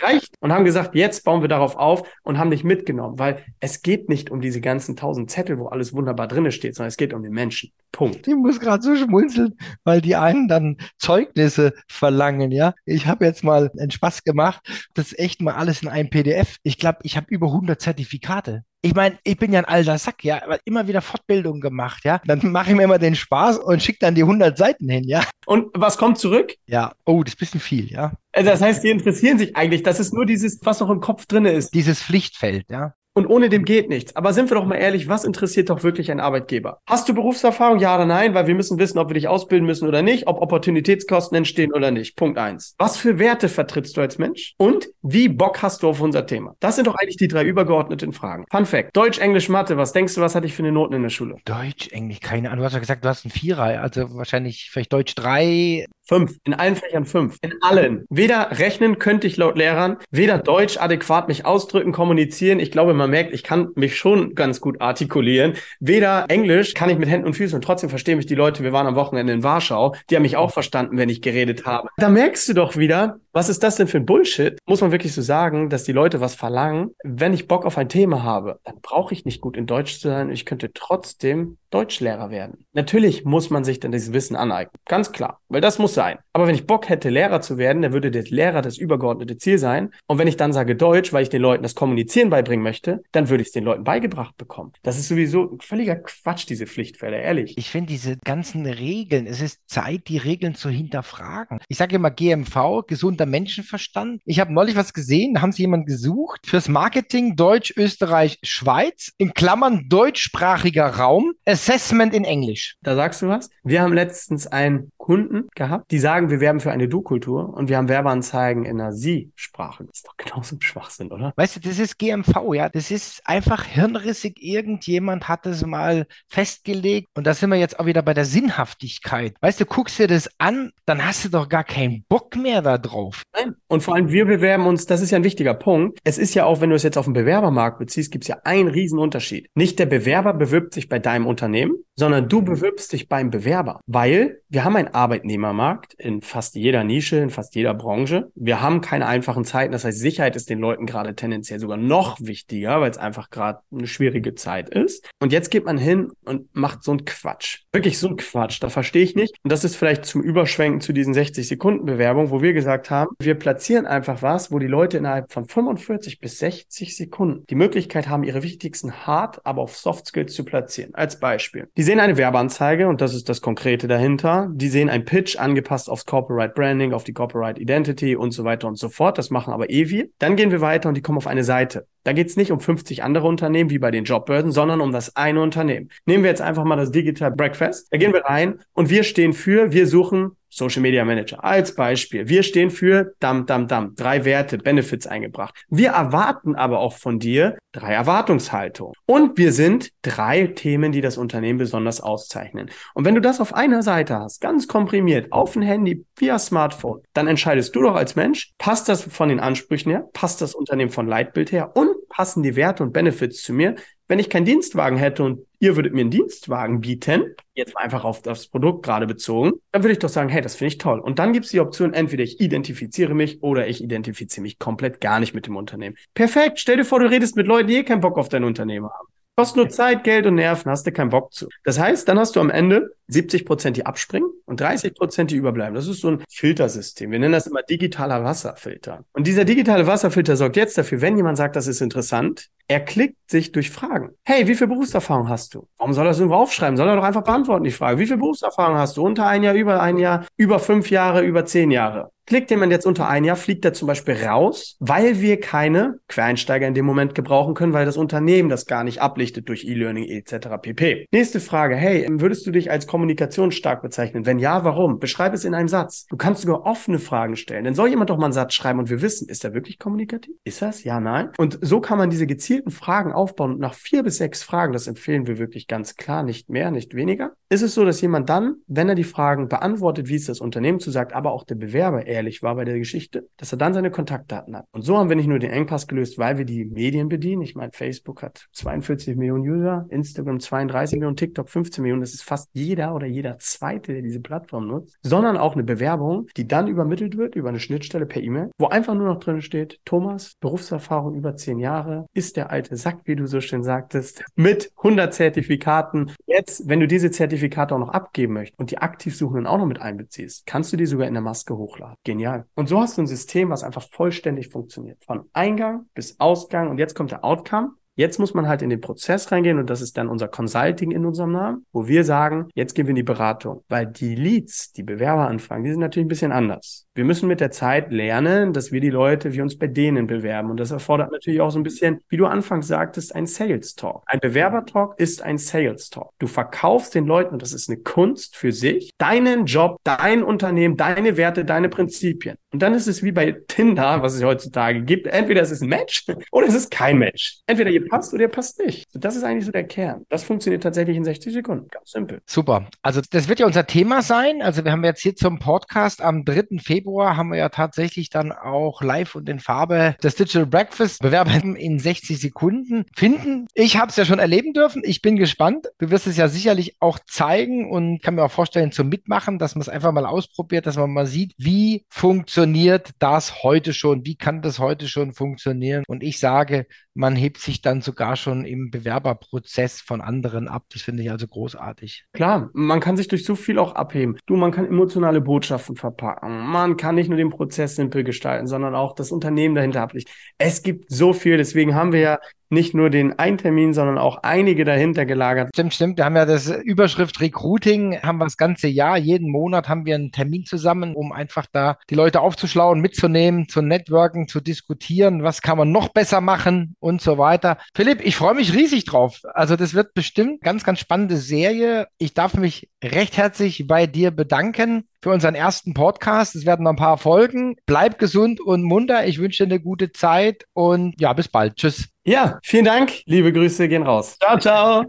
Reicht. 0.00 0.34
Und 0.40 0.52
haben 0.52 0.64
gesagt, 0.64 0.94
jetzt 0.94 1.24
bauen 1.24 1.42
wir 1.42 1.48
darauf 1.48 1.76
auf 1.76 2.08
und 2.22 2.38
haben 2.38 2.50
dich 2.50 2.64
mitgenommen, 2.64 3.18
weil 3.18 3.44
es 3.60 3.82
geht 3.82 4.08
nicht 4.08 4.30
um 4.30 4.40
diese 4.40 4.60
ganzen 4.60 4.96
tausend 4.96 5.30
Zettel, 5.30 5.58
wo 5.58 5.66
alles 5.66 5.92
wunderbar 5.92 6.26
drinne 6.26 6.52
steht, 6.52 6.74
sondern 6.74 6.88
es 6.88 6.96
geht 6.96 7.12
um 7.12 7.22
den 7.22 7.32
Menschen. 7.32 7.70
Punkt. 7.92 8.26
Ich 8.26 8.34
muss 8.34 8.60
gerade 8.60 8.82
so 8.82 8.96
schmunzeln, 8.96 9.56
weil 9.84 10.00
die 10.00 10.16
einen 10.16 10.48
dann 10.48 10.78
Zeugnisse 10.98 11.74
verlangen, 11.88 12.50
ja. 12.50 12.74
Ich 12.86 13.06
habe 13.06 13.24
jetzt 13.24 13.44
mal 13.44 13.70
einen 13.78 13.90
Spaß 13.90 14.24
gemacht, 14.24 14.60
das 14.94 15.12
ist 15.12 15.18
echt 15.18 15.40
mal 15.42 15.54
alles 15.54 15.82
in 15.82 15.88
einem 15.88 16.10
PDF. 16.10 16.56
Ich 16.62 16.78
glaube, 16.78 16.98
ich 17.02 17.16
habe 17.16 17.26
über 17.28 17.48
100 17.48 17.80
Zertifikate. 17.80 18.64
Ich 18.84 18.94
meine, 18.94 19.18
ich 19.24 19.38
bin 19.38 19.50
ja 19.50 19.60
ein 19.60 19.64
alter 19.64 19.96
Sack, 19.96 20.24
ja, 20.24 20.42
aber 20.42 20.58
immer 20.66 20.86
wieder 20.86 21.00
Fortbildung 21.00 21.58
gemacht, 21.62 22.04
ja. 22.04 22.20
Dann 22.26 22.52
mache 22.52 22.68
ich 22.68 22.76
mir 22.76 22.82
immer 22.82 22.98
den 22.98 23.14
Spaß 23.14 23.56
und 23.56 23.82
schicke 23.82 24.00
dann 24.00 24.14
die 24.14 24.20
100 24.20 24.58
Seiten 24.58 24.90
hin, 24.90 25.04
ja. 25.04 25.24
Und 25.46 25.68
was 25.72 25.96
kommt 25.96 26.18
zurück? 26.18 26.52
Ja, 26.66 26.92
oh, 27.06 27.22
das 27.22 27.32
ist 27.32 27.36
ein 27.36 27.38
bisschen 27.38 27.60
viel, 27.60 27.90
ja. 27.90 28.12
Das 28.32 28.60
heißt, 28.60 28.84
die 28.84 28.90
interessieren 28.90 29.38
sich 29.38 29.56
eigentlich, 29.56 29.84
das 29.84 30.00
ist 30.00 30.12
nur 30.12 30.26
dieses, 30.26 30.60
was 30.64 30.80
noch 30.80 30.90
im 30.90 31.00
Kopf 31.00 31.24
drinne 31.24 31.52
ist. 31.52 31.72
Dieses 31.72 32.02
Pflichtfeld, 32.02 32.66
ja. 32.68 32.92
Und 33.16 33.26
ohne 33.26 33.48
dem 33.48 33.64
geht 33.64 33.88
nichts. 33.88 34.16
Aber 34.16 34.32
sind 34.32 34.50
wir 34.50 34.56
doch 34.56 34.66
mal 34.66 34.74
ehrlich, 34.74 35.08
was 35.08 35.24
interessiert 35.24 35.70
doch 35.70 35.84
wirklich 35.84 36.10
ein 36.10 36.18
Arbeitgeber? 36.18 36.80
Hast 36.84 37.08
du 37.08 37.14
Berufserfahrung? 37.14 37.78
Ja 37.78 37.94
oder 37.94 38.06
nein? 38.06 38.34
Weil 38.34 38.48
wir 38.48 38.56
müssen 38.56 38.78
wissen, 38.80 38.98
ob 38.98 39.08
wir 39.08 39.14
dich 39.14 39.28
ausbilden 39.28 39.66
müssen 39.66 39.86
oder 39.86 40.02
nicht, 40.02 40.26
ob 40.26 40.42
Opportunitätskosten 40.42 41.36
entstehen 41.36 41.72
oder 41.72 41.92
nicht. 41.92 42.16
Punkt 42.16 42.38
eins. 42.38 42.74
Was 42.76 42.96
für 42.96 43.20
Werte 43.20 43.48
vertrittst 43.48 43.96
du 43.96 44.00
als 44.00 44.18
Mensch? 44.18 44.54
Und 44.58 44.88
wie 45.02 45.28
Bock 45.28 45.62
hast 45.62 45.84
du 45.84 45.88
auf 45.88 46.00
unser 46.00 46.26
Thema? 46.26 46.56
Das 46.58 46.74
sind 46.74 46.88
doch 46.88 46.96
eigentlich 46.96 47.16
die 47.16 47.28
drei 47.28 47.44
übergeordneten 47.44 48.12
Fragen. 48.12 48.46
Fun 48.50 48.66
Fact. 48.66 48.96
Deutsch, 48.96 49.20
Englisch, 49.20 49.48
Mathe. 49.48 49.76
Was 49.76 49.92
denkst 49.92 50.16
du, 50.16 50.20
was 50.20 50.34
hatte 50.34 50.46
ich 50.46 50.54
für 50.54 50.64
eine 50.64 50.72
Noten 50.72 50.94
in 50.94 51.02
der 51.02 51.10
Schule? 51.10 51.36
Deutsch, 51.44 51.88
Englisch, 51.92 52.18
keine 52.18 52.48
Ahnung. 52.48 52.60
Du 52.60 52.64
hast 52.64 52.72
ja 52.72 52.80
gesagt, 52.80 53.04
du 53.04 53.08
hast 53.08 53.24
einen 53.24 53.30
Vierer. 53.30 53.80
Also 53.80 54.12
wahrscheinlich 54.16 54.70
vielleicht 54.72 54.92
Deutsch 54.92 55.14
drei, 55.14 55.86
Fünf. 56.06 56.36
In 56.44 56.52
allen 56.52 56.76
Fächern 56.76 57.06
fünf. 57.06 57.38
In 57.40 57.54
allen. 57.62 58.04
Weder 58.10 58.58
rechnen 58.58 58.98
könnte 58.98 59.26
ich 59.26 59.38
laut 59.38 59.56
Lehrern, 59.56 59.96
weder 60.10 60.36
Deutsch 60.38 60.76
adäquat 60.76 61.28
mich 61.28 61.46
ausdrücken, 61.46 61.92
kommunizieren. 61.92 62.60
Ich 62.60 62.70
glaube, 62.70 62.92
man 62.92 63.08
merkt, 63.10 63.32
ich 63.32 63.42
kann 63.42 63.70
mich 63.74 63.96
schon 63.96 64.34
ganz 64.34 64.60
gut 64.60 64.82
artikulieren. 64.82 65.54
Weder 65.80 66.26
Englisch 66.28 66.74
kann 66.74 66.90
ich 66.90 66.98
mit 66.98 67.08
Händen 67.08 67.26
und 67.26 67.34
Füßen 67.34 67.56
und 67.56 67.62
trotzdem 67.62 67.88
verstehen 67.88 68.18
mich 68.18 68.26
die 68.26 68.34
Leute. 68.34 68.62
Wir 68.62 68.72
waren 68.72 68.86
am 68.86 68.96
Wochenende 68.96 69.32
in 69.32 69.42
Warschau. 69.42 69.94
Die 70.10 70.16
haben 70.16 70.22
mich 70.22 70.36
auch 70.36 70.50
verstanden, 70.50 70.98
wenn 70.98 71.08
ich 71.08 71.22
geredet 71.22 71.64
habe. 71.64 71.88
Da 71.96 72.10
merkst 72.10 72.48
du 72.48 72.52
doch 72.52 72.76
wieder, 72.76 73.18
was 73.32 73.48
ist 73.48 73.62
das 73.62 73.76
denn 73.76 73.88
für 73.88 73.96
ein 73.96 74.06
Bullshit? 74.06 74.58
Muss 74.66 74.80
man 74.80 74.92
wirklich 74.92 75.14
so 75.14 75.22
sagen, 75.22 75.70
dass 75.70 75.84
die 75.84 75.92
Leute 75.92 76.20
was 76.20 76.34
verlangen? 76.34 76.90
Wenn 77.02 77.32
ich 77.32 77.48
Bock 77.48 77.64
auf 77.64 77.78
ein 77.78 77.88
Thema 77.88 78.22
habe, 78.22 78.60
dann 78.64 78.76
brauche 78.82 79.14
ich 79.14 79.24
nicht 79.24 79.40
gut 79.40 79.56
in 79.56 79.66
Deutsch 79.66 79.98
zu 79.98 80.08
sein. 80.08 80.30
Ich 80.30 80.44
könnte 80.44 80.72
trotzdem 80.72 81.56
Deutschlehrer 81.74 82.30
werden. 82.30 82.64
Natürlich 82.72 83.24
muss 83.24 83.50
man 83.50 83.64
sich 83.64 83.80
dann 83.80 83.90
dieses 83.90 84.12
Wissen 84.12 84.36
aneignen. 84.36 84.80
Ganz 84.86 85.10
klar. 85.10 85.40
Weil 85.48 85.60
das 85.60 85.80
muss 85.80 85.92
sein. 85.94 86.18
Aber 86.32 86.46
wenn 86.46 86.54
ich 86.54 86.66
Bock 86.66 86.88
hätte, 86.88 87.10
Lehrer 87.10 87.40
zu 87.40 87.58
werden, 87.58 87.82
dann 87.82 87.92
würde 87.92 88.12
der 88.12 88.22
Lehrer 88.22 88.62
das 88.62 88.78
übergeordnete 88.78 89.38
Ziel 89.38 89.58
sein. 89.58 89.90
Und 90.06 90.18
wenn 90.18 90.28
ich 90.28 90.36
dann 90.36 90.52
sage 90.52 90.76
Deutsch, 90.76 91.12
weil 91.12 91.24
ich 91.24 91.30
den 91.30 91.42
Leuten 91.42 91.64
das 91.64 91.74
Kommunizieren 91.74 92.30
beibringen 92.30 92.62
möchte, 92.62 93.02
dann 93.10 93.28
würde 93.28 93.42
ich 93.42 93.48
es 93.48 93.52
den 93.52 93.64
Leuten 93.64 93.82
beigebracht 93.82 94.36
bekommen. 94.36 94.72
Das 94.82 94.98
ist 94.98 95.08
sowieso 95.08 95.56
völliger 95.60 95.96
Quatsch, 95.96 96.48
diese 96.48 96.66
Pflichtfälle, 96.66 97.20
ehrlich. 97.20 97.58
Ich 97.58 97.70
finde 97.70 97.88
diese 97.88 98.18
ganzen 98.18 98.66
Regeln, 98.66 99.26
es 99.26 99.40
ist 99.40 99.60
Zeit, 99.66 100.06
die 100.06 100.18
Regeln 100.18 100.54
zu 100.54 100.70
hinterfragen. 100.70 101.58
Ich 101.68 101.78
sage 101.78 101.96
immer 101.96 102.12
GMV, 102.12 102.86
gesunder 102.86 103.26
Menschenverstand. 103.26 104.20
Ich 104.24 104.38
habe 104.38 104.52
neulich 104.52 104.76
was 104.76 104.92
gesehen, 104.92 105.34
da 105.34 105.42
haben 105.42 105.52
sie 105.52 105.62
jemanden 105.62 105.86
gesucht 105.86 106.46
fürs 106.46 106.68
Marketing 106.68 107.34
Deutsch, 107.34 107.74
Österreich, 107.76 108.38
Schweiz, 108.44 109.12
in 109.18 109.34
Klammern 109.34 109.88
deutschsprachiger 109.88 110.86
Raum. 110.86 111.32
Es 111.44 111.63
Assessment 111.64 112.12
in 112.12 112.24
Englisch. 112.24 112.76
Da 112.82 112.94
sagst 112.94 113.22
du 113.22 113.28
was? 113.28 113.48
Wir 113.62 113.80
haben 113.80 113.94
letztens 113.94 114.46
einen 114.46 114.92
Kunden 115.04 115.48
gehabt, 115.54 115.90
die 115.90 115.98
sagen, 115.98 116.30
wir 116.30 116.40
werben 116.40 116.60
für 116.60 116.72
eine 116.72 116.88
Du-Kultur 116.88 117.52
und 117.52 117.68
wir 117.68 117.76
haben 117.76 117.90
Werbeanzeigen 117.90 118.64
in 118.64 118.80
einer 118.80 118.94
Sie-Sprache. 118.94 119.84
Das 119.84 119.98
ist 119.98 120.06
doch 120.06 120.16
genauso 120.16 120.56
ein 120.56 120.62
Schwachsinn, 120.62 121.12
oder? 121.12 121.34
Weißt 121.36 121.56
du, 121.56 121.60
das 121.60 121.78
ist 121.78 121.98
GMV, 121.98 122.54
ja. 122.54 122.70
Das 122.70 122.90
ist 122.90 123.20
einfach 123.26 123.64
hirnrissig. 123.64 124.42
Irgendjemand 124.42 125.28
hat 125.28 125.44
das 125.44 125.64
mal 125.66 126.06
festgelegt 126.28 127.08
und 127.14 127.26
da 127.26 127.34
sind 127.34 127.50
wir 127.50 127.56
jetzt 127.56 127.78
auch 127.78 127.84
wieder 127.84 128.00
bei 128.00 128.14
der 128.14 128.24
Sinnhaftigkeit. 128.24 129.34
Weißt 129.42 129.60
du, 129.60 129.66
guckst 129.66 129.98
dir 129.98 130.06
das 130.06 130.30
an, 130.38 130.70
dann 130.86 131.04
hast 131.04 131.22
du 131.26 131.28
doch 131.28 131.50
gar 131.50 131.64
keinen 131.64 132.06
Bock 132.08 132.34
mehr 132.36 132.62
da 132.62 132.78
drauf. 132.78 133.24
Nein. 133.34 133.56
Und 133.68 133.82
vor 133.82 133.96
allem, 133.96 134.08
wir 134.08 134.24
bewerben 134.24 134.64
uns, 134.64 134.86
das 134.86 135.02
ist 135.02 135.10
ja 135.10 135.18
ein 135.18 135.24
wichtiger 135.24 135.52
Punkt. 135.52 135.98
Es 136.04 136.16
ist 136.16 136.32
ja 136.32 136.46
auch, 136.46 136.62
wenn 136.62 136.70
du 136.70 136.76
es 136.76 136.82
jetzt 136.82 136.96
auf 136.96 137.04
den 137.04 137.12
Bewerbermarkt 137.12 137.78
beziehst, 137.78 138.10
gibt 138.10 138.24
es 138.24 138.28
ja 138.28 138.38
einen 138.44 138.68
riesen 138.68 138.98
Unterschied. 138.98 139.50
Nicht 139.54 139.78
der 139.78 139.86
Bewerber 139.86 140.32
bewirbt 140.32 140.72
sich 140.72 140.88
bei 140.88 140.98
deinem 140.98 141.26
Unternehmen, 141.26 141.74
sondern 141.96 142.28
du 142.28 142.42
bewirbst 142.42 142.92
dich 142.92 143.08
beim 143.08 143.30
Bewerber, 143.30 143.80
weil 143.86 144.40
wir 144.48 144.64
haben 144.64 144.76
einen 144.76 144.88
Arbeitnehmermarkt 144.88 145.94
in 145.94 146.22
fast 146.22 146.54
jeder 146.54 146.84
Nische, 146.84 147.16
in 147.16 147.30
fast 147.30 147.54
jeder 147.54 147.74
Branche. 147.74 148.30
Wir 148.34 148.60
haben 148.60 148.80
keine 148.80 149.06
einfachen 149.06 149.44
Zeiten. 149.44 149.72
Das 149.72 149.84
heißt, 149.84 149.98
Sicherheit 149.98 150.36
ist 150.36 150.50
den 150.50 150.58
Leuten 150.58 150.86
gerade 150.86 151.14
tendenziell 151.14 151.60
sogar 151.60 151.76
noch 151.76 152.20
wichtiger, 152.20 152.80
weil 152.80 152.90
es 152.90 152.98
einfach 152.98 153.30
gerade 153.30 153.60
eine 153.72 153.86
schwierige 153.86 154.34
Zeit 154.34 154.68
ist. 154.68 155.08
Und 155.20 155.32
jetzt 155.32 155.50
geht 155.50 155.64
man 155.64 155.78
hin 155.78 156.12
und 156.24 156.54
macht 156.54 156.82
so 156.82 156.92
einen 156.92 157.04
Quatsch. 157.04 157.63
Wirklich 157.74 157.98
so 157.98 158.06
einen 158.06 158.16
Quatsch. 158.16 158.62
Da 158.62 158.68
verstehe 158.68 159.02
ich 159.02 159.16
nicht. 159.16 159.34
Und 159.42 159.50
das 159.50 159.64
ist 159.64 159.74
vielleicht 159.74 160.04
zum 160.04 160.22
Überschwenken 160.22 160.80
zu 160.80 160.92
diesen 160.92 161.12
60 161.12 161.48
Sekunden 161.48 161.84
Bewerbung, 161.84 162.30
wo 162.30 162.40
wir 162.40 162.52
gesagt 162.52 162.88
haben, 162.88 163.10
wir 163.18 163.34
platzieren 163.34 163.84
einfach 163.84 164.22
was, 164.22 164.52
wo 164.52 164.60
die 164.60 164.68
Leute 164.68 164.98
innerhalb 164.98 165.32
von 165.32 165.44
45 165.44 166.20
bis 166.20 166.38
60 166.38 166.96
Sekunden 166.96 167.44
die 167.50 167.56
Möglichkeit 167.56 168.08
haben, 168.08 168.22
ihre 168.22 168.44
wichtigsten 168.44 168.92
Hard, 168.92 169.44
aber 169.44 169.62
auch 169.62 169.70
Soft 169.70 170.06
Skills 170.06 170.34
zu 170.34 170.44
platzieren. 170.44 170.94
Als 170.94 171.18
Beispiel. 171.18 171.68
Die 171.76 171.82
sehen 171.82 171.98
eine 171.98 172.16
Werbeanzeige 172.16 172.86
und 172.86 173.00
das 173.00 173.12
ist 173.12 173.28
das 173.28 173.40
Konkrete 173.40 173.88
dahinter. 173.88 174.48
Die 174.52 174.68
sehen 174.68 174.88
ein 174.88 175.04
Pitch 175.04 175.36
angepasst 175.36 175.90
aufs 175.90 176.06
Corporate 176.06 176.54
Branding, 176.54 176.92
auf 176.92 177.02
die 177.02 177.12
Corporate 177.12 177.60
Identity 177.60 178.14
und 178.14 178.30
so 178.30 178.44
weiter 178.44 178.68
und 178.68 178.78
so 178.78 178.88
fort. 178.88 179.18
Das 179.18 179.30
machen 179.30 179.52
aber 179.52 179.68
eh 179.68 179.88
wir. 179.88 180.06
Dann 180.20 180.36
gehen 180.36 180.52
wir 180.52 180.60
weiter 180.60 180.88
und 180.88 180.96
die 180.96 181.02
kommen 181.02 181.18
auf 181.18 181.26
eine 181.26 181.42
Seite. 181.42 181.88
Da 182.04 182.12
geht 182.12 182.28
es 182.28 182.36
nicht 182.36 182.52
um 182.52 182.60
50 182.60 183.02
andere 183.02 183.26
Unternehmen 183.26 183.70
wie 183.70 183.78
bei 183.78 183.90
den 183.90 184.04
Jobbörsen, 184.04 184.52
sondern 184.52 184.80
um 184.80 184.92
das 184.92 185.16
eine 185.16 185.40
Unternehmen. 185.40 185.90
Nehmen 186.04 186.22
wir 186.22 186.30
jetzt 186.30 186.42
einfach 186.42 186.64
mal 186.64 186.76
das 186.76 186.90
Digital 186.90 187.32
Breakfast. 187.32 187.88
Da 187.90 187.96
gehen 187.96 188.12
wir 188.12 188.24
rein 188.24 188.60
und 188.74 188.90
wir 188.90 189.04
stehen 189.04 189.32
für, 189.32 189.72
wir 189.72 189.86
suchen 189.86 190.36
Social 190.54 190.82
Media 190.82 191.04
Manager. 191.04 191.42
Als 191.42 191.74
Beispiel. 191.74 192.28
Wir 192.28 192.42
stehen 192.42 192.70
für 192.70 193.14
Dam, 193.18 193.46
Dam, 193.46 193.68
Dam. 193.68 193.94
Drei 193.96 194.24
Werte, 194.24 194.58
Benefits 194.58 195.06
eingebracht. 195.06 195.54
Wir 195.68 195.90
erwarten 195.90 196.54
aber 196.54 196.78
auch 196.78 196.92
von 196.92 197.18
dir 197.18 197.58
drei 197.72 197.92
Erwartungshaltungen. 197.92 198.94
Und 199.04 199.36
wir 199.36 199.52
sind 199.52 199.90
drei 200.02 200.46
Themen, 200.46 200.92
die 200.92 201.00
das 201.00 201.18
Unternehmen 201.18 201.58
besonders 201.58 202.00
auszeichnen. 202.00 202.70
Und 202.94 203.04
wenn 203.04 203.16
du 203.16 203.20
das 203.20 203.40
auf 203.40 203.52
einer 203.52 203.82
Seite 203.82 204.18
hast, 204.18 204.40
ganz 204.40 204.68
komprimiert, 204.68 205.32
auf 205.32 205.56
ein 205.56 205.62
Handy, 205.62 206.04
via 206.16 206.38
Smartphone, 206.38 207.02
dann 207.12 207.26
entscheidest 207.26 207.74
du 207.74 207.82
doch 207.82 207.96
als 207.96 208.14
Mensch, 208.14 208.52
passt 208.58 208.88
das 208.88 209.02
von 209.02 209.28
den 209.28 209.40
Ansprüchen 209.40 209.90
her, 209.90 210.08
passt 210.12 210.40
das 210.40 210.54
Unternehmen 210.54 210.90
von 210.90 211.08
Leitbild 211.08 211.50
her 211.50 211.72
und 211.74 211.88
passen 212.08 212.44
die 212.44 212.54
Werte 212.54 212.84
und 212.84 212.92
Benefits 212.92 213.42
zu 213.42 213.52
mir, 213.52 213.74
wenn 214.08 214.18
ich 214.18 214.28
keinen 214.28 214.44
Dienstwagen 214.44 214.98
hätte 214.98 215.22
und 215.24 215.46
ihr 215.60 215.76
würdet 215.76 215.94
mir 215.94 216.02
einen 216.02 216.10
Dienstwagen 216.10 216.80
bieten, 216.80 217.34
jetzt 217.54 217.74
mal 217.74 217.82
einfach 217.82 218.04
auf 218.04 218.20
das 218.22 218.48
Produkt 218.48 218.84
gerade 218.84 219.06
bezogen, 219.06 219.52
dann 219.72 219.82
würde 219.82 219.92
ich 219.92 219.98
doch 219.98 220.08
sagen, 220.08 220.28
hey, 220.28 220.42
das 220.42 220.56
finde 220.56 220.68
ich 220.68 220.78
toll. 220.78 221.00
Und 221.00 221.18
dann 221.18 221.32
gibt 221.32 221.46
es 221.46 221.52
die 221.52 221.60
Option, 221.60 221.94
entweder 221.94 222.22
ich 222.22 222.40
identifiziere 222.40 223.14
mich 223.14 223.42
oder 223.42 223.66
ich 223.66 223.82
identifiziere 223.82 224.42
mich 224.42 224.58
komplett 224.58 225.00
gar 225.00 225.20
nicht 225.20 225.34
mit 225.34 225.46
dem 225.46 225.56
Unternehmen. 225.56 225.96
Perfekt. 226.14 226.60
Stell 226.60 226.76
dir 226.76 226.84
vor, 226.84 227.00
du 227.00 227.10
redest 227.10 227.36
mit 227.36 227.46
Leuten, 227.46 227.68
die 227.68 227.76
eh 227.76 227.84
keinen 227.84 228.00
Bock 228.00 228.18
auf 228.18 228.28
dein 228.28 228.44
Unternehmen 228.44 228.86
haben. 228.86 229.08
Kostet 229.36 229.56
nur 229.56 229.68
Zeit, 229.68 230.04
Geld 230.04 230.26
und 230.26 230.36
Nerven, 230.36 230.70
hast 230.70 230.86
du 230.86 230.92
keinen 230.92 231.10
Bock 231.10 231.32
zu. 231.32 231.48
Das 231.64 231.76
heißt, 231.76 232.06
dann 232.08 232.20
hast 232.20 232.36
du 232.36 232.40
am 232.40 232.50
Ende 232.50 232.94
70 233.08 233.44
Prozent, 233.44 233.76
die 233.76 233.84
abspringen 233.84 234.30
und 234.44 234.60
30 234.60 234.94
Prozent, 234.94 235.32
die 235.32 235.36
überbleiben. 235.36 235.74
Das 235.74 235.88
ist 235.88 236.02
so 236.02 236.08
ein 236.08 236.24
Filtersystem. 236.30 237.10
Wir 237.10 237.18
nennen 237.18 237.32
das 237.32 237.48
immer 237.48 237.62
digitaler 237.62 238.22
Wasserfilter. 238.22 239.04
Und 239.12 239.26
dieser 239.26 239.44
digitale 239.44 239.88
Wasserfilter 239.88 240.36
sorgt 240.36 240.54
jetzt 240.54 240.78
dafür, 240.78 241.00
wenn 241.00 241.16
jemand 241.16 241.36
sagt, 241.36 241.56
das 241.56 241.66
ist 241.66 241.80
interessant, 241.80 242.48
er 242.68 242.80
klickt 242.80 243.30
sich 243.30 243.52
durch 243.52 243.70
Fragen. 243.70 244.10
Hey, 244.24 244.46
wie 244.46 244.54
viel 244.54 244.66
Berufserfahrung 244.66 245.28
hast 245.28 245.54
du? 245.54 245.68
Warum 245.78 245.92
soll 245.92 246.06
er 246.06 246.10
das 246.10 246.18
irgendwo 246.18 246.36
aufschreiben? 246.36 246.76
Soll 246.76 246.88
er 246.88 246.96
doch 246.96 247.04
einfach 247.04 247.24
beantworten, 247.24 247.64
die 247.64 247.70
Frage. 247.70 247.98
Wie 247.98 248.06
viel 248.06 248.16
Berufserfahrung 248.16 248.76
hast 248.76 248.96
du? 248.96 249.02
Unter 249.04 249.26
ein 249.26 249.42
Jahr, 249.42 249.54
über 249.54 249.82
ein 249.82 249.98
Jahr, 249.98 250.26
über 250.36 250.58
fünf 250.58 250.90
Jahre, 250.90 251.22
über 251.22 251.44
zehn 251.44 251.70
Jahre. 251.70 252.10
Klickt 252.26 252.50
jemand 252.50 252.72
jetzt 252.72 252.86
unter 252.86 253.06
ein 253.06 253.24
Jahr, 253.24 253.36
fliegt 253.36 253.66
er 253.66 253.74
zum 253.74 253.86
Beispiel 253.86 254.14
raus, 254.14 254.76
weil 254.80 255.20
wir 255.20 255.40
keine 255.40 255.98
Quereinsteiger 256.08 256.66
in 256.66 256.72
dem 256.72 256.86
Moment 256.86 257.14
gebrauchen 257.14 257.52
können, 257.52 257.74
weil 257.74 257.84
das 257.84 257.98
Unternehmen 257.98 258.48
das 258.48 258.64
gar 258.64 258.82
nicht 258.82 259.02
ablichtet 259.02 259.50
durch 259.50 259.64
E-Learning 259.64 260.04
etc. 260.04 260.48
pp. 260.62 261.06
Nächste 261.12 261.38
Frage. 261.38 261.76
Hey, 261.76 262.06
würdest 262.10 262.46
du 262.46 262.50
dich 262.50 262.70
als 262.70 262.86
kommunikationsstark 262.86 263.82
bezeichnen? 263.82 264.24
Wenn 264.24 264.38
ja, 264.38 264.64
warum? 264.64 265.00
Beschreib 265.00 265.34
es 265.34 265.44
in 265.44 265.54
einem 265.54 265.68
Satz. 265.68 266.06
Du 266.06 266.16
kannst 266.16 266.42
sogar 266.42 266.64
offene 266.64 266.98
Fragen 266.98 267.36
stellen. 267.36 267.64
Denn 267.64 267.74
soll 267.74 267.90
jemand 267.90 268.08
doch 268.08 268.16
mal 268.16 268.24
einen 268.24 268.32
Satz 268.32 268.54
schreiben 268.54 268.78
und 268.78 268.88
wir 268.88 269.02
wissen, 269.02 269.28
ist 269.28 269.44
er 269.44 269.52
wirklich 269.52 269.78
kommunikativ? 269.78 270.34
Ist 270.44 270.62
das? 270.62 270.82
Ja, 270.82 271.00
nein? 271.00 271.28
Und 271.36 271.58
so 271.60 271.82
kann 271.82 271.98
man 271.98 272.08
diese 272.08 272.26
gezielten 272.54 272.70
Fragen 272.70 273.12
aufbauen 273.12 273.54
und 273.54 273.60
nach 273.60 273.74
vier 273.74 274.04
bis 274.04 274.18
sechs 274.18 274.44
Fragen, 274.44 274.72
das 274.72 274.86
empfehlen 274.86 275.26
wir 275.26 275.38
wirklich 275.38 275.66
ganz 275.66 275.96
klar, 275.96 276.22
nicht 276.22 276.50
mehr, 276.50 276.70
nicht 276.70 276.94
weniger, 276.94 277.32
ist 277.48 277.62
es 277.62 277.74
so, 277.74 277.84
dass 277.84 278.00
jemand 278.00 278.28
dann, 278.28 278.56
wenn 278.66 278.88
er 278.88 278.94
die 278.94 279.04
Fragen 279.04 279.48
beantwortet, 279.48 280.08
wie 280.08 280.14
es 280.14 280.26
das 280.26 280.40
Unternehmen 280.40 280.78
zusagt, 280.78 281.12
aber 281.12 281.32
auch 281.32 281.44
der 281.44 281.56
Bewerber 281.56 282.06
ehrlich 282.06 282.42
war 282.42 282.54
bei 282.54 282.64
der 282.64 282.78
Geschichte, 282.78 283.28
dass 283.36 283.52
er 283.52 283.58
dann 283.58 283.74
seine 283.74 283.90
Kontaktdaten 283.90 284.56
hat. 284.56 284.66
Und 284.72 284.82
so 284.82 284.96
haben 284.96 285.08
wir 285.08 285.16
nicht 285.16 285.28
nur 285.28 285.38
den 285.40 285.50
Engpass 285.50 285.88
gelöst, 285.88 286.16
weil 286.18 286.38
wir 286.38 286.44
die 286.44 286.64
Medien 286.64 287.08
bedienen. 287.08 287.42
Ich 287.42 287.56
meine, 287.56 287.72
Facebook 287.72 288.22
hat 288.22 288.46
42 288.52 289.16
Millionen 289.16 289.48
User, 289.48 289.86
Instagram 289.88 290.38
32 290.38 290.98
Millionen, 290.98 291.16
TikTok 291.16 291.48
15 291.48 291.82
Millionen. 291.82 292.02
Das 292.02 292.14
ist 292.14 292.22
fast 292.22 292.50
jeder 292.52 292.94
oder 292.94 293.06
jeder 293.06 293.38
zweite, 293.38 293.92
der 293.92 294.02
diese 294.02 294.20
Plattform 294.20 294.68
nutzt, 294.68 294.96
sondern 295.02 295.36
auch 295.36 295.54
eine 295.54 295.64
Bewerbung, 295.64 296.28
die 296.36 296.46
dann 296.46 296.68
übermittelt 296.68 297.16
wird 297.16 297.34
über 297.34 297.48
eine 297.48 297.60
Schnittstelle 297.60 298.06
per 298.06 298.22
E-Mail, 298.22 298.50
wo 298.58 298.66
einfach 298.66 298.94
nur 298.94 299.06
noch 299.06 299.18
drin 299.18 299.42
steht, 299.42 299.80
Thomas, 299.84 300.36
Berufserfahrung 300.40 301.14
über 301.14 301.36
zehn 301.36 301.58
Jahre, 301.58 302.06
ist 302.14 302.36
der 302.36 302.43
alte 302.50 302.76
Sack, 302.76 303.00
wie 303.04 303.16
du 303.16 303.26
so 303.26 303.40
schön 303.40 303.62
sagtest, 303.62 304.24
mit 304.34 304.72
100 304.78 305.12
Zertifikaten. 305.12 306.12
Jetzt, 306.26 306.68
wenn 306.68 306.80
du 306.80 306.86
diese 306.86 307.10
Zertifikate 307.10 307.74
auch 307.74 307.78
noch 307.78 307.90
abgeben 307.90 308.34
möchtest 308.34 308.58
und 308.58 308.70
die 308.70 308.78
Aktivsuchenden 308.78 309.46
auch 309.46 309.58
noch 309.58 309.66
mit 309.66 309.80
einbeziehst, 309.80 310.46
kannst 310.46 310.72
du 310.72 310.76
die 310.76 310.86
sogar 310.86 311.06
in 311.06 311.14
der 311.14 311.22
Maske 311.22 311.56
hochladen. 311.56 311.96
Genial. 312.04 312.46
Und 312.54 312.68
so 312.68 312.80
hast 312.80 312.98
du 312.98 313.02
ein 313.02 313.06
System, 313.06 313.50
was 313.50 313.62
einfach 313.62 313.88
vollständig 313.90 314.48
funktioniert. 314.48 315.02
Von 315.04 315.28
Eingang 315.32 315.86
bis 315.94 316.20
Ausgang 316.20 316.70
und 316.70 316.78
jetzt 316.78 316.94
kommt 316.94 317.10
der 317.10 317.24
Outcome. 317.24 317.72
Jetzt 317.96 318.18
muss 318.18 318.34
man 318.34 318.48
halt 318.48 318.60
in 318.62 318.70
den 318.70 318.80
Prozess 318.80 319.30
reingehen 319.30 319.58
und 319.58 319.70
das 319.70 319.80
ist 319.80 319.96
dann 319.96 320.08
unser 320.08 320.26
Consulting 320.26 320.90
in 320.90 321.06
unserem 321.06 321.30
Namen, 321.30 321.64
wo 321.72 321.86
wir 321.86 322.02
sagen, 322.02 322.48
jetzt 322.54 322.74
gehen 322.74 322.86
wir 322.86 322.90
in 322.90 322.96
die 322.96 323.04
Beratung, 323.04 323.62
weil 323.68 323.86
die 323.86 324.16
Leads, 324.16 324.72
die 324.72 324.82
Bewerberanfragen, 324.82 325.62
die 325.62 325.70
sind 325.70 325.80
natürlich 325.80 326.06
ein 326.06 326.08
bisschen 326.08 326.32
anders. 326.32 326.83
Wir 326.96 327.04
müssen 327.04 327.26
mit 327.26 327.40
der 327.40 327.50
Zeit 327.50 327.90
lernen, 327.90 328.52
dass 328.52 328.70
wir 328.70 328.80
die 328.80 328.88
Leute, 328.88 329.32
wir 329.32 329.42
uns 329.42 329.58
bei 329.58 329.66
denen 329.66 330.06
bewerben 330.06 330.52
und 330.52 330.60
das 330.60 330.70
erfordert 330.70 331.10
natürlich 331.10 331.40
auch 331.40 331.50
so 331.50 331.58
ein 331.58 331.64
bisschen, 331.64 332.00
wie 332.08 332.16
du 332.16 332.26
anfangs 332.26 332.68
sagtest, 332.68 333.16
ein 333.16 333.26
Sales 333.26 333.74
Talk. 333.74 334.04
Ein 334.06 334.20
Bewerber-Talk 334.20 334.94
ist 335.00 335.20
ein 335.20 335.36
Sales 335.36 335.90
Talk. 335.90 336.10
Du 336.20 336.28
verkaufst 336.28 336.94
den 336.94 337.06
Leuten, 337.06 337.32
und 337.34 337.42
das 337.42 337.52
ist 337.52 337.68
eine 337.68 337.78
Kunst 337.78 338.36
für 338.36 338.52
sich, 338.52 338.92
deinen 338.96 339.46
Job, 339.46 339.78
dein 339.82 340.22
Unternehmen, 340.22 340.76
deine 340.76 341.16
Werte, 341.16 341.44
deine 341.44 341.68
Prinzipien. 341.68 342.36
Und 342.52 342.62
dann 342.62 342.74
ist 342.74 342.86
es 342.86 343.02
wie 343.02 343.10
bei 343.10 343.32
Tinder, 343.48 344.00
was 344.00 344.14
es 344.14 344.22
heutzutage 344.22 344.82
gibt. 344.82 345.08
Entweder 345.08 345.42
es 345.42 345.50
ist 345.50 345.62
ein 345.62 345.68
Match 345.68 346.04
oder 346.30 346.46
es 346.46 346.54
ist 346.54 346.70
kein 346.70 346.98
Match. 346.98 347.40
Entweder 347.48 347.70
ihr 347.70 347.88
passt 347.88 348.14
oder 348.14 348.26
dir 348.26 348.28
passt 348.28 348.60
nicht. 348.64 348.86
Das 348.94 349.16
ist 349.16 349.24
eigentlich 349.24 349.46
so 349.46 349.50
der 349.50 349.64
Kern. 349.64 350.04
Das 350.10 350.22
funktioniert 350.22 350.62
tatsächlich 350.62 350.96
in 350.96 351.02
60 351.02 351.32
Sekunden. 351.32 351.66
Ganz 351.70 351.90
simpel. 351.90 352.20
Super. 352.24 352.68
Also 352.82 353.00
das 353.10 353.28
wird 353.28 353.40
ja 353.40 353.46
unser 353.46 353.66
Thema 353.66 354.02
sein. 354.02 354.42
Also 354.42 354.64
wir 354.64 354.70
haben 354.70 354.84
jetzt 354.84 355.02
hier 355.02 355.16
zum 355.16 355.40
Podcast 355.40 356.00
am 356.00 356.24
3. 356.24 356.60
Februar 356.62 356.83
haben 356.86 357.30
wir 357.30 357.38
ja 357.38 357.48
tatsächlich 357.48 358.10
dann 358.10 358.32
auch 358.32 358.82
live 358.82 359.14
und 359.14 359.28
in 359.28 359.40
Farbe 359.40 359.96
das 360.00 360.14
Digital 360.14 360.46
Breakfast 360.46 361.00
Bewerben 361.00 361.56
in 361.56 361.78
60 361.78 362.20
Sekunden 362.20 362.84
finden. 362.94 363.46
Ich 363.54 363.76
habe 363.76 363.88
es 363.88 363.96
ja 363.96 364.04
schon 364.04 364.18
erleben 364.18 364.52
dürfen. 364.52 364.82
Ich 364.84 365.02
bin 365.02 365.16
gespannt. 365.16 365.66
Du 365.78 365.90
wirst 365.90 366.06
es 366.06 366.16
ja 366.16 366.28
sicherlich 366.28 366.76
auch 366.80 366.98
zeigen 367.06 367.70
und 367.70 368.02
kann 368.02 368.14
mir 368.14 368.24
auch 368.24 368.30
vorstellen 368.30 368.72
zum 368.72 368.88
Mitmachen, 368.88 369.38
dass 369.38 369.54
man 369.54 369.62
es 369.62 369.68
einfach 369.68 369.92
mal 369.92 370.06
ausprobiert, 370.06 370.66
dass 370.66 370.76
man 370.76 370.92
mal 370.92 371.06
sieht, 371.06 371.34
wie 371.38 371.84
funktioniert 371.88 372.90
das 372.98 373.42
heute 373.42 373.72
schon? 373.72 374.04
Wie 374.04 374.16
kann 374.16 374.42
das 374.42 374.58
heute 374.58 374.88
schon 374.88 375.12
funktionieren? 375.12 375.84
Und 375.86 376.02
ich 376.02 376.18
sage, 376.18 376.66
man 376.94 377.16
hebt 377.16 377.38
sich 377.38 377.60
dann 377.60 377.80
sogar 377.80 378.16
schon 378.16 378.44
im 378.44 378.70
Bewerberprozess 378.70 379.80
von 379.80 380.00
anderen 380.00 380.48
ab. 380.48 380.64
Das 380.72 380.82
finde 380.82 381.02
ich 381.02 381.10
also 381.10 381.26
großartig. 381.26 382.04
Klar, 382.12 382.50
man 382.52 382.80
kann 382.80 382.96
sich 382.96 383.08
durch 383.08 383.24
so 383.24 383.34
viel 383.34 383.58
auch 383.58 383.74
abheben. 383.74 384.16
Du, 384.26 384.36
man 384.36 384.52
kann 384.52 384.66
emotionale 384.66 385.20
Botschaften 385.20 385.76
verpacken. 385.76 386.46
Man 386.46 386.73
kann 386.76 386.94
nicht 386.94 387.08
nur 387.08 387.16
den 387.18 387.30
Prozess 387.30 387.76
simpel 387.76 388.04
gestalten, 388.04 388.46
sondern 388.46 388.74
auch 388.74 388.94
das 388.94 389.12
Unternehmen 389.12 389.54
dahinter 389.54 389.82
ablichten. 389.82 390.12
Es 390.38 390.62
gibt 390.62 390.90
so 390.90 391.12
viel. 391.12 391.36
Deswegen 391.36 391.74
haben 391.74 391.92
wir 391.92 392.00
ja 392.00 392.18
nicht 392.50 392.74
nur 392.74 392.90
den 392.90 393.18
einen 393.18 393.38
Termin, 393.38 393.74
sondern 393.74 393.98
auch 393.98 394.22
einige 394.22 394.64
dahinter 394.64 395.06
gelagert. 395.06 395.50
Stimmt, 395.54 395.74
stimmt. 395.74 395.98
Wir 395.98 396.04
haben 396.04 396.16
ja 396.16 396.26
das 396.26 396.48
Überschrift 396.48 397.20
Recruiting, 397.20 398.00
haben 398.02 398.18
wir 398.18 398.24
das 398.24 398.36
ganze 398.36 398.68
Jahr, 398.68 398.96
jeden 398.98 399.30
Monat 399.30 399.68
haben 399.68 399.86
wir 399.86 399.94
einen 399.94 400.12
Termin 400.12 400.44
zusammen, 400.44 400.94
um 400.94 401.12
einfach 401.12 401.46
da 401.50 401.78
die 401.90 401.94
Leute 401.94 402.20
aufzuschlauen, 402.20 402.80
mitzunehmen, 402.80 403.48
zu 403.48 403.62
networken, 403.62 404.28
zu 404.28 404.40
diskutieren, 404.40 405.22
was 405.22 405.42
kann 405.42 405.58
man 405.58 405.72
noch 405.72 405.88
besser 405.88 406.20
machen 406.20 406.76
und 406.80 407.00
so 407.00 407.18
weiter. 407.18 407.58
Philipp, 407.74 408.04
ich 408.04 408.16
freue 408.16 408.34
mich 408.34 408.54
riesig 408.54 408.84
drauf. 408.84 409.20
Also 409.32 409.56
das 409.56 409.74
wird 409.74 409.94
bestimmt 409.94 410.42
ganz, 410.42 410.64
ganz 410.64 410.80
spannende 410.80 411.16
Serie. 411.16 411.86
Ich 411.98 412.14
darf 412.14 412.34
mich 412.34 412.68
recht 412.82 413.16
herzlich 413.16 413.66
bei 413.66 413.86
dir 413.86 414.10
bedanken 414.10 414.84
für 415.02 415.10
unseren 415.10 415.34
ersten 415.34 415.74
Podcast. 415.74 416.34
Es 416.34 416.46
werden 416.46 416.64
noch 416.64 416.70
ein 416.72 416.76
paar 416.76 416.98
Folgen. 416.98 417.56
Bleib 417.66 417.98
gesund 417.98 418.40
und 418.40 418.62
munter. 418.62 419.06
Ich 419.06 419.18
wünsche 419.18 419.46
dir 419.46 419.52
eine 419.52 419.60
gute 419.60 419.92
Zeit 419.92 420.44
und 420.52 420.94
ja, 421.00 421.12
bis 421.12 421.28
bald. 421.28 421.56
Tschüss. 421.56 421.93
Ja, 422.04 422.38
vielen 422.42 422.66
Dank. 422.66 423.02
Liebe 423.06 423.32
Grüße 423.32 423.68
gehen 423.68 423.82
raus. 423.82 424.16
Ciao, 424.20 424.38
ciao. 424.38 424.84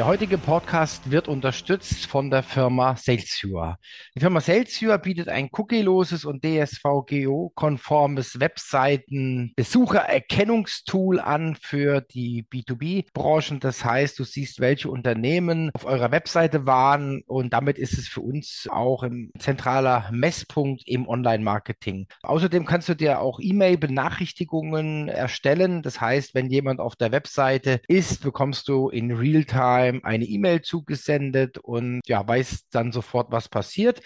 Der 0.00 0.06
heutige 0.06 0.38
Podcast 0.38 1.10
wird 1.10 1.28
unterstützt 1.28 2.06
von 2.06 2.30
der 2.30 2.42
Firma 2.42 2.96
Salesure. 2.96 3.76
Die 4.14 4.20
Firma 4.20 4.40
Salesure 4.40 4.98
bietet 4.98 5.28
ein 5.28 5.50
cookieloses 5.52 6.24
und 6.24 6.42
DSVGO-konformes 6.42 8.40
Webseiten-Besuchererkennungstool 8.40 11.20
an 11.20 11.54
für 11.60 12.00
die 12.00 12.46
B2B-Branchen. 12.50 13.60
Das 13.60 13.84
heißt, 13.84 14.18
du 14.18 14.24
siehst, 14.24 14.60
welche 14.60 14.88
Unternehmen 14.88 15.70
auf 15.74 15.84
eurer 15.84 16.12
Webseite 16.12 16.64
waren 16.64 17.20
und 17.26 17.52
damit 17.52 17.76
ist 17.76 17.98
es 17.98 18.08
für 18.08 18.22
uns 18.22 18.70
auch 18.72 19.02
ein 19.02 19.30
zentraler 19.38 20.08
Messpunkt 20.12 20.82
im 20.86 21.06
Online-Marketing. 21.06 22.06
Außerdem 22.22 22.64
kannst 22.64 22.88
du 22.88 22.94
dir 22.94 23.20
auch 23.20 23.38
E-Mail-Benachrichtigungen 23.38 25.08
erstellen. 25.08 25.82
Das 25.82 26.00
heißt, 26.00 26.34
wenn 26.34 26.48
jemand 26.48 26.80
auf 26.80 26.96
der 26.96 27.12
Webseite 27.12 27.82
ist, 27.86 28.22
bekommst 28.22 28.66
du 28.66 28.88
in 28.88 29.12
Realtime 29.12 29.89
Time 29.90 30.04
eine 30.04 30.24
E-Mail 30.24 30.62
zugesendet 30.62 31.58
und 31.58 32.00
ja, 32.06 32.26
weißt 32.26 32.66
dann 32.70 32.92
sofort, 32.92 33.30
was 33.30 33.48
passiert. 33.48 34.00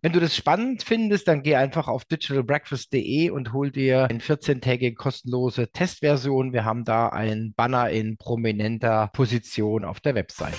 Wenn 0.00 0.12
du 0.12 0.20
das 0.20 0.36
spannend 0.36 0.82
findest, 0.82 1.28
dann 1.28 1.42
geh 1.42 1.56
einfach 1.56 1.88
auf 1.88 2.04
digitalbreakfast.de 2.04 3.30
und 3.30 3.52
hol 3.52 3.70
dir 3.70 4.08
eine 4.08 4.18
14-tägige 4.18 4.94
kostenlose 4.94 5.70
Testversion. 5.70 6.52
Wir 6.52 6.64
haben 6.64 6.84
da 6.84 7.08
einen 7.08 7.54
Banner 7.54 7.90
in 7.90 8.16
prominenter 8.16 9.10
Position 9.12 9.84
auf 9.84 10.00
der 10.00 10.14
Website. 10.14 10.54